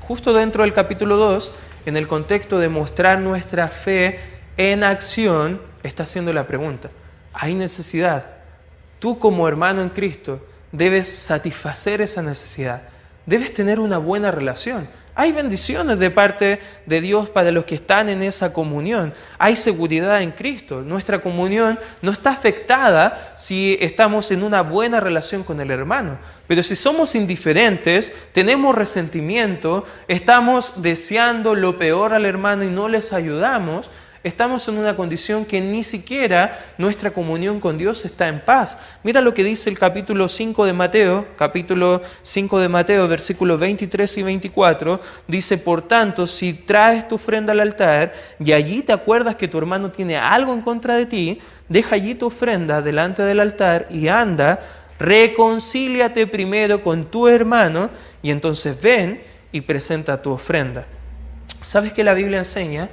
Justo 0.00 0.32
dentro 0.32 0.62
del 0.62 0.72
capítulo 0.72 1.16
2, 1.16 1.52
en 1.86 1.96
el 1.96 2.08
contexto 2.08 2.58
de 2.58 2.68
mostrar 2.68 3.20
nuestra 3.20 3.68
fe 3.68 4.18
en 4.56 4.82
acción, 4.82 5.60
está 5.82 6.02
haciendo 6.02 6.32
la 6.32 6.46
pregunta. 6.46 6.90
Hay 7.32 7.54
necesidad. 7.54 8.26
Tú 8.98 9.18
como 9.18 9.46
hermano 9.46 9.82
en 9.82 9.90
Cristo 9.90 10.44
debes 10.72 11.08
satisfacer 11.08 12.00
esa 12.00 12.22
necesidad. 12.22 12.82
debes 13.24 13.52
tener 13.52 13.80
una 13.80 13.98
buena 13.98 14.30
relación. 14.30 14.88
Hay 15.18 15.32
bendiciones 15.32 15.98
de 15.98 16.10
parte 16.10 16.60
de 16.84 17.00
Dios 17.00 17.30
para 17.30 17.50
los 17.50 17.64
que 17.64 17.76
están 17.76 18.10
en 18.10 18.22
esa 18.22 18.52
comunión. 18.52 19.14
Hay 19.38 19.56
seguridad 19.56 20.20
en 20.20 20.30
Cristo. 20.30 20.82
Nuestra 20.82 21.22
comunión 21.22 21.78
no 22.02 22.10
está 22.10 22.32
afectada 22.32 23.32
si 23.34 23.78
estamos 23.80 24.30
en 24.30 24.42
una 24.42 24.60
buena 24.60 25.00
relación 25.00 25.42
con 25.42 25.58
el 25.58 25.70
hermano. 25.70 26.18
Pero 26.46 26.62
si 26.62 26.76
somos 26.76 27.14
indiferentes, 27.14 28.12
tenemos 28.32 28.74
resentimiento, 28.74 29.86
estamos 30.06 30.82
deseando 30.82 31.54
lo 31.54 31.78
peor 31.78 32.12
al 32.12 32.26
hermano 32.26 32.64
y 32.64 32.70
no 32.70 32.86
les 32.86 33.14
ayudamos, 33.14 33.88
estamos 34.26 34.66
en 34.66 34.76
una 34.76 34.96
condición 34.96 35.44
que 35.44 35.60
ni 35.60 35.84
siquiera 35.84 36.58
nuestra 36.78 37.12
comunión 37.12 37.60
con 37.60 37.78
Dios 37.78 38.04
está 38.04 38.26
en 38.26 38.40
paz. 38.40 38.76
Mira 39.04 39.20
lo 39.20 39.32
que 39.32 39.44
dice 39.44 39.70
el 39.70 39.78
capítulo 39.78 40.26
5 40.26 40.64
de 40.66 40.72
Mateo, 40.72 41.28
capítulo 41.36 42.02
5 42.22 42.58
de 42.58 42.68
Mateo, 42.68 43.06
versículos 43.06 43.60
23 43.60 44.18
y 44.18 44.22
24, 44.24 45.00
dice, 45.28 45.58
por 45.58 45.82
tanto, 45.82 46.26
si 46.26 46.54
traes 46.54 47.06
tu 47.06 47.14
ofrenda 47.14 47.52
al 47.52 47.60
altar 47.60 48.12
y 48.40 48.50
allí 48.50 48.82
te 48.82 48.92
acuerdas 48.92 49.36
que 49.36 49.46
tu 49.46 49.58
hermano 49.58 49.92
tiene 49.92 50.16
algo 50.16 50.52
en 50.52 50.60
contra 50.60 50.96
de 50.96 51.06
ti, 51.06 51.38
deja 51.68 51.94
allí 51.94 52.16
tu 52.16 52.26
ofrenda 52.26 52.82
delante 52.82 53.22
del 53.22 53.38
altar 53.38 53.86
y 53.90 54.08
anda, 54.08 54.58
reconcíliate 54.98 56.26
primero 56.26 56.82
con 56.82 57.04
tu 57.04 57.28
hermano 57.28 57.90
y 58.22 58.32
entonces 58.32 58.80
ven 58.82 59.22
y 59.52 59.60
presenta 59.60 60.20
tu 60.20 60.32
ofrenda. 60.32 60.84
¿Sabes 61.62 61.92
que 61.92 62.02
la 62.02 62.12
Biblia 62.12 62.38
enseña? 62.38 62.88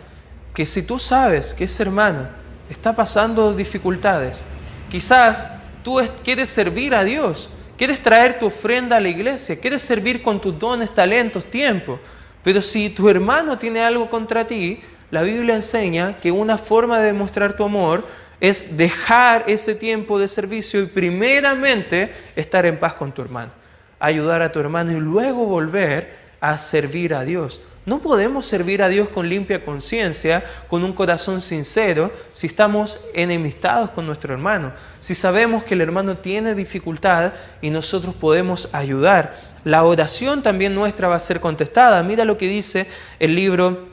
Que 0.53 0.65
si 0.65 0.83
tú 0.83 0.99
sabes 0.99 1.53
que 1.53 1.63
ese 1.63 1.83
hermano 1.83 2.27
está 2.69 2.95
pasando 2.95 3.53
dificultades, 3.53 4.43
quizás 4.89 5.47
tú 5.83 5.99
quieres 6.23 6.49
servir 6.49 6.93
a 6.93 7.03
Dios, 7.03 7.49
quieres 7.77 8.01
traer 8.01 8.39
tu 8.39 8.47
ofrenda 8.47 8.97
a 8.97 8.99
la 8.99 9.09
iglesia, 9.09 9.59
quieres 9.59 9.81
servir 9.81 10.21
con 10.21 10.39
tus 10.39 10.57
dones, 10.57 10.93
talentos, 10.93 11.45
tiempo, 11.45 11.99
pero 12.43 12.61
si 12.61 12.89
tu 12.89 13.09
hermano 13.09 13.57
tiene 13.57 13.83
algo 13.83 14.09
contra 14.09 14.45
ti, 14.45 14.81
la 15.09 15.23
Biblia 15.23 15.55
enseña 15.55 16.17
que 16.17 16.31
una 16.31 16.57
forma 16.57 16.99
de 16.99 17.07
demostrar 17.07 17.55
tu 17.55 17.63
amor 17.63 18.05
es 18.39 18.75
dejar 18.75 19.45
ese 19.47 19.73
tiempo 19.73 20.19
de 20.19 20.27
servicio 20.27 20.81
y 20.81 20.87
primeramente 20.87 22.13
estar 22.35 22.65
en 22.65 22.79
paz 22.79 22.93
con 22.93 23.11
tu 23.11 23.21
hermano, 23.21 23.51
ayudar 23.99 24.41
a 24.41 24.51
tu 24.51 24.59
hermano 24.59 24.91
y 24.91 24.99
luego 24.99 25.45
volver 25.45 26.15
a 26.41 26.57
servir 26.57 27.13
a 27.13 27.23
Dios. 27.23 27.61
No 27.85 27.99
podemos 27.99 28.45
servir 28.45 28.81
a 28.81 28.87
Dios 28.87 29.09
con 29.09 29.27
limpia 29.27 29.65
conciencia, 29.65 30.43
con 30.69 30.83
un 30.85 30.93
corazón 30.93 31.41
sincero, 31.41 32.11
si 32.31 32.47
estamos 32.47 32.97
enemistados 33.13 33.89
con 33.89 34.05
nuestro 34.05 34.33
hermano, 34.33 34.71
si 35.01 35.15
sabemos 35.15 35.65
que 35.65 35.73
el 35.73 35.81
hermano 35.81 36.17
tiene 36.17 36.55
dificultad 36.55 37.33
y 37.61 37.69
nosotros 37.69 38.15
podemos 38.15 38.69
ayudar. 38.71 39.35
La 39.65 39.83
oración 39.83 40.41
también 40.41 40.73
nuestra 40.73 41.09
va 41.09 41.15
a 41.15 41.19
ser 41.19 41.41
contestada. 41.41 42.01
Mira 42.03 42.23
lo 42.23 42.37
que 42.37 42.47
dice 42.47 42.87
el 43.19 43.35
libro 43.35 43.87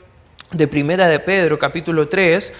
de 0.51 0.67
Primera 0.67 1.07
de 1.07 1.19
Pedro, 1.19 1.59
capítulo 1.59 2.07
3, 2.07 2.53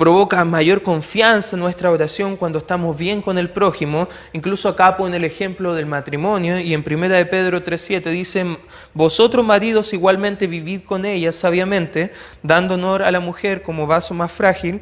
provoca 0.00 0.42
mayor 0.46 0.82
confianza 0.82 1.56
en 1.56 1.60
nuestra 1.60 1.90
oración 1.90 2.38
cuando 2.38 2.56
estamos 2.56 2.96
bien 2.96 3.20
con 3.20 3.36
el 3.36 3.50
prójimo. 3.50 4.08
Incluso 4.32 4.70
acá 4.70 4.96
pone 4.96 5.18
el 5.18 5.24
ejemplo 5.24 5.74
del 5.74 5.84
matrimonio 5.84 6.58
y 6.58 6.72
en 6.72 6.82
1 6.86 7.10
de 7.10 7.26
Pedro 7.26 7.62
3.7 7.62 8.10
dice, 8.10 8.46
vosotros 8.94 9.44
maridos 9.44 9.92
igualmente 9.92 10.46
vivid 10.46 10.84
con 10.84 11.04
ella 11.04 11.32
sabiamente, 11.32 12.12
dando 12.42 12.76
honor 12.76 13.02
a 13.02 13.10
la 13.10 13.20
mujer 13.20 13.60
como 13.60 13.86
vaso 13.86 14.14
más 14.14 14.32
frágil 14.32 14.80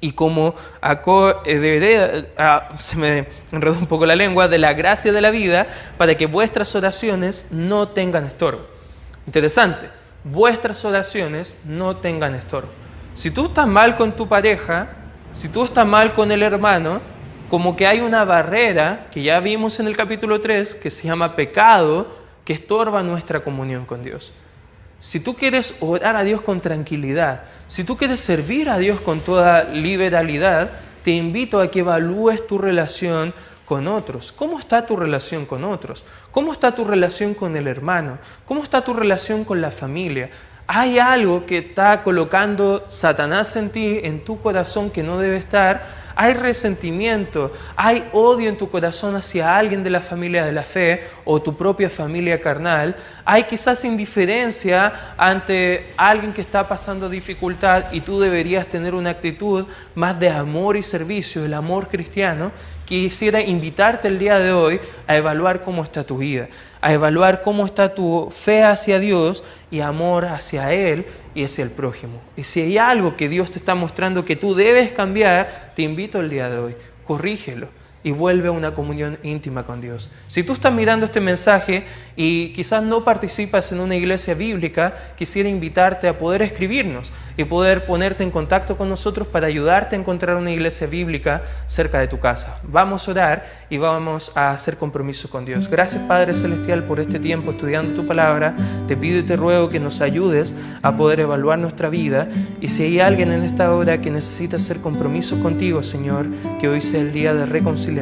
y 0.00 0.10
como 0.10 0.56
eh, 0.82 2.26
ah, 2.36 2.70
se 2.76 2.96
me 2.96 3.28
enredó 3.52 3.78
un 3.78 3.86
poco 3.86 4.04
la 4.04 4.16
lengua, 4.16 4.48
de 4.48 4.58
la 4.58 4.72
gracia 4.72 5.12
de 5.12 5.20
la 5.20 5.30
vida, 5.30 5.68
para 5.96 6.16
que 6.16 6.26
vuestras 6.26 6.74
oraciones 6.74 7.46
no 7.52 7.86
tengan 7.90 8.24
estorbo. 8.24 8.66
Interesante, 9.26 9.90
vuestras 10.24 10.84
oraciones 10.84 11.56
no 11.64 11.98
tengan 11.98 12.34
estorbo. 12.34 12.83
Si 13.14 13.30
tú 13.30 13.44
estás 13.44 13.68
mal 13.68 13.96
con 13.96 14.16
tu 14.16 14.28
pareja, 14.28 14.88
si 15.32 15.48
tú 15.48 15.64
estás 15.64 15.86
mal 15.86 16.14
con 16.14 16.32
el 16.32 16.42
hermano, 16.42 17.00
como 17.48 17.76
que 17.76 17.86
hay 17.86 18.00
una 18.00 18.24
barrera 18.24 19.06
que 19.12 19.22
ya 19.22 19.38
vimos 19.38 19.78
en 19.78 19.86
el 19.86 19.96
capítulo 19.96 20.40
3 20.40 20.74
que 20.74 20.90
se 20.90 21.06
llama 21.06 21.36
pecado 21.36 22.08
que 22.44 22.54
estorba 22.54 23.04
nuestra 23.04 23.44
comunión 23.44 23.86
con 23.86 24.02
Dios. 24.02 24.32
Si 24.98 25.20
tú 25.20 25.34
quieres 25.34 25.76
orar 25.78 26.16
a 26.16 26.24
Dios 26.24 26.42
con 26.42 26.60
tranquilidad, 26.60 27.44
si 27.68 27.84
tú 27.84 27.96
quieres 27.96 28.18
servir 28.18 28.68
a 28.68 28.78
Dios 28.78 29.00
con 29.00 29.20
toda 29.20 29.62
liberalidad, 29.62 30.72
te 31.04 31.12
invito 31.12 31.60
a 31.60 31.70
que 31.70 31.80
evalúes 31.80 32.44
tu 32.46 32.58
relación 32.58 33.32
con 33.64 33.86
otros. 33.86 34.32
¿Cómo 34.32 34.58
está 34.58 34.86
tu 34.86 34.96
relación 34.96 35.46
con 35.46 35.62
otros? 35.62 36.04
¿Cómo 36.32 36.52
está 36.52 36.74
tu 36.74 36.84
relación 36.84 37.34
con 37.34 37.56
el 37.56 37.68
hermano? 37.68 38.18
¿Cómo 38.44 38.62
está 38.62 38.82
tu 38.82 38.92
relación 38.92 39.44
con 39.44 39.60
la 39.60 39.70
familia? 39.70 40.30
Hay 40.66 40.98
algo 40.98 41.44
que 41.44 41.58
está 41.58 42.02
colocando 42.02 42.86
Satanás 42.88 43.54
en 43.56 43.70
ti, 43.70 44.00
en 44.02 44.24
tu 44.24 44.40
corazón, 44.40 44.90
que 44.90 45.02
no 45.02 45.18
debe 45.18 45.36
estar. 45.36 46.04
Hay 46.16 46.34
resentimiento, 46.34 47.52
hay 47.74 48.04
odio 48.12 48.48
en 48.48 48.56
tu 48.56 48.70
corazón 48.70 49.16
hacia 49.16 49.56
alguien 49.56 49.82
de 49.82 49.90
la 49.90 50.00
familia 50.00 50.44
de 50.44 50.52
la 50.52 50.62
fe 50.62 51.02
o 51.24 51.42
tu 51.42 51.56
propia 51.56 51.90
familia 51.90 52.40
carnal, 52.40 52.94
hay 53.24 53.42
quizás 53.42 53.84
indiferencia 53.84 55.14
ante 55.18 55.92
alguien 55.96 56.32
que 56.32 56.40
está 56.40 56.68
pasando 56.68 57.08
dificultad 57.08 57.86
y 57.90 58.00
tú 58.00 58.20
deberías 58.20 58.68
tener 58.68 58.94
una 58.94 59.10
actitud 59.10 59.66
más 59.96 60.20
de 60.20 60.30
amor 60.30 60.76
y 60.76 60.84
servicio, 60.84 61.44
el 61.44 61.52
amor 61.52 61.88
cristiano, 61.88 62.52
quisiera 62.84 63.40
invitarte 63.40 64.06
el 64.06 64.18
día 64.18 64.38
de 64.38 64.52
hoy 64.52 64.80
a 65.08 65.16
evaluar 65.16 65.64
cómo 65.64 65.82
está 65.82 66.04
tu 66.04 66.18
vida, 66.18 66.48
a 66.84 66.92
evaluar 66.92 67.40
cómo 67.40 67.64
está 67.64 67.94
tu 67.94 68.28
fe 68.30 68.62
hacia 68.62 68.98
Dios 68.98 69.42
y 69.70 69.80
amor 69.80 70.26
hacia 70.26 70.70
Él 70.74 71.06
y 71.34 71.42
es 71.42 71.58
el 71.58 71.70
prójimo. 71.70 72.20
Y 72.36 72.44
si 72.44 72.60
hay 72.60 72.76
algo 72.76 73.16
que 73.16 73.30
Dios 73.30 73.50
te 73.50 73.58
está 73.58 73.74
mostrando 73.74 74.26
que 74.26 74.36
tú 74.36 74.54
debes 74.54 74.92
cambiar, 74.92 75.72
te 75.74 75.80
invito 75.80 76.20
el 76.20 76.28
día 76.28 76.50
de 76.50 76.58
hoy, 76.58 76.76
corrígelo 77.06 77.68
y 78.04 78.12
vuelve 78.12 78.48
a 78.48 78.52
una 78.52 78.72
comunión 78.72 79.18
íntima 79.22 79.64
con 79.64 79.80
Dios. 79.80 80.10
Si 80.28 80.42
tú 80.42 80.52
estás 80.52 80.72
mirando 80.72 81.06
este 81.06 81.20
mensaje 81.20 81.86
y 82.14 82.52
quizás 82.52 82.82
no 82.82 83.02
participas 83.02 83.72
en 83.72 83.80
una 83.80 83.96
iglesia 83.96 84.34
bíblica, 84.34 84.94
quisiera 85.16 85.48
invitarte 85.48 86.06
a 86.06 86.18
poder 86.18 86.42
escribirnos 86.42 87.10
y 87.38 87.44
poder 87.44 87.86
ponerte 87.86 88.22
en 88.22 88.30
contacto 88.30 88.76
con 88.76 88.90
nosotros 88.90 89.26
para 89.26 89.46
ayudarte 89.46 89.96
a 89.96 89.98
encontrar 89.98 90.36
una 90.36 90.52
iglesia 90.52 90.86
bíblica 90.86 91.42
cerca 91.66 91.98
de 91.98 92.06
tu 92.06 92.20
casa. 92.20 92.60
Vamos 92.64 93.08
a 93.08 93.10
orar 93.10 93.46
y 93.70 93.78
vamos 93.78 94.30
a 94.34 94.50
hacer 94.50 94.76
compromiso 94.76 95.30
con 95.30 95.46
Dios. 95.46 95.66
Gracias 95.66 96.02
Padre 96.02 96.34
Celestial 96.34 96.84
por 96.84 97.00
este 97.00 97.18
tiempo 97.18 97.52
estudiando 97.52 98.00
tu 98.00 98.06
palabra. 98.06 98.54
Te 98.86 98.98
pido 98.98 99.18
y 99.18 99.22
te 99.22 99.36
ruego 99.36 99.70
que 99.70 99.80
nos 99.80 100.02
ayudes 100.02 100.54
a 100.82 100.94
poder 100.94 101.20
evaluar 101.20 101.58
nuestra 101.58 101.88
vida 101.88 102.28
y 102.60 102.68
si 102.68 102.82
hay 102.82 103.00
alguien 103.00 103.32
en 103.32 103.42
esta 103.42 103.72
hora 103.72 104.02
que 104.02 104.10
necesita 104.10 104.56
hacer 104.56 104.80
compromiso 104.82 105.42
contigo, 105.42 105.82
Señor, 105.82 106.26
que 106.60 106.68
hoy 106.68 106.82
sea 106.82 107.00
el 107.00 107.10
día 107.10 107.32
de 107.32 107.46
reconciliación 107.46 107.93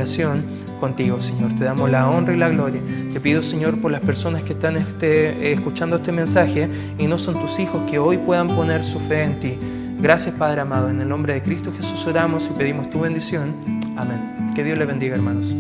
contigo, 0.80 1.20
Señor. 1.20 1.54
Te 1.54 1.64
damos 1.64 1.90
la 1.90 2.08
honra 2.08 2.34
y 2.34 2.36
la 2.36 2.48
gloria. 2.48 2.80
Te 3.12 3.20
pido, 3.20 3.42
Señor, 3.42 3.80
por 3.80 3.92
las 3.92 4.00
personas 4.00 4.42
que 4.42 4.52
están 4.52 4.76
este, 4.76 5.52
escuchando 5.52 5.96
este 5.96 6.12
mensaje 6.12 6.68
y 6.98 7.06
no 7.06 7.18
son 7.18 7.40
tus 7.40 7.58
hijos, 7.58 7.88
que 7.90 7.98
hoy 7.98 8.18
puedan 8.18 8.48
poner 8.48 8.84
su 8.84 8.98
fe 8.98 9.22
en 9.22 9.40
ti. 9.40 9.58
Gracias, 10.00 10.34
Padre 10.34 10.62
amado. 10.62 10.90
En 10.90 11.00
el 11.00 11.08
nombre 11.08 11.34
de 11.34 11.42
Cristo 11.42 11.72
Jesús 11.72 12.06
oramos 12.06 12.50
y 12.52 12.58
pedimos 12.58 12.90
tu 12.90 13.00
bendición. 13.00 13.54
Amén. 13.96 14.52
Que 14.54 14.64
Dios 14.64 14.76
le 14.76 14.84
bendiga, 14.84 15.14
hermanos. 15.14 15.54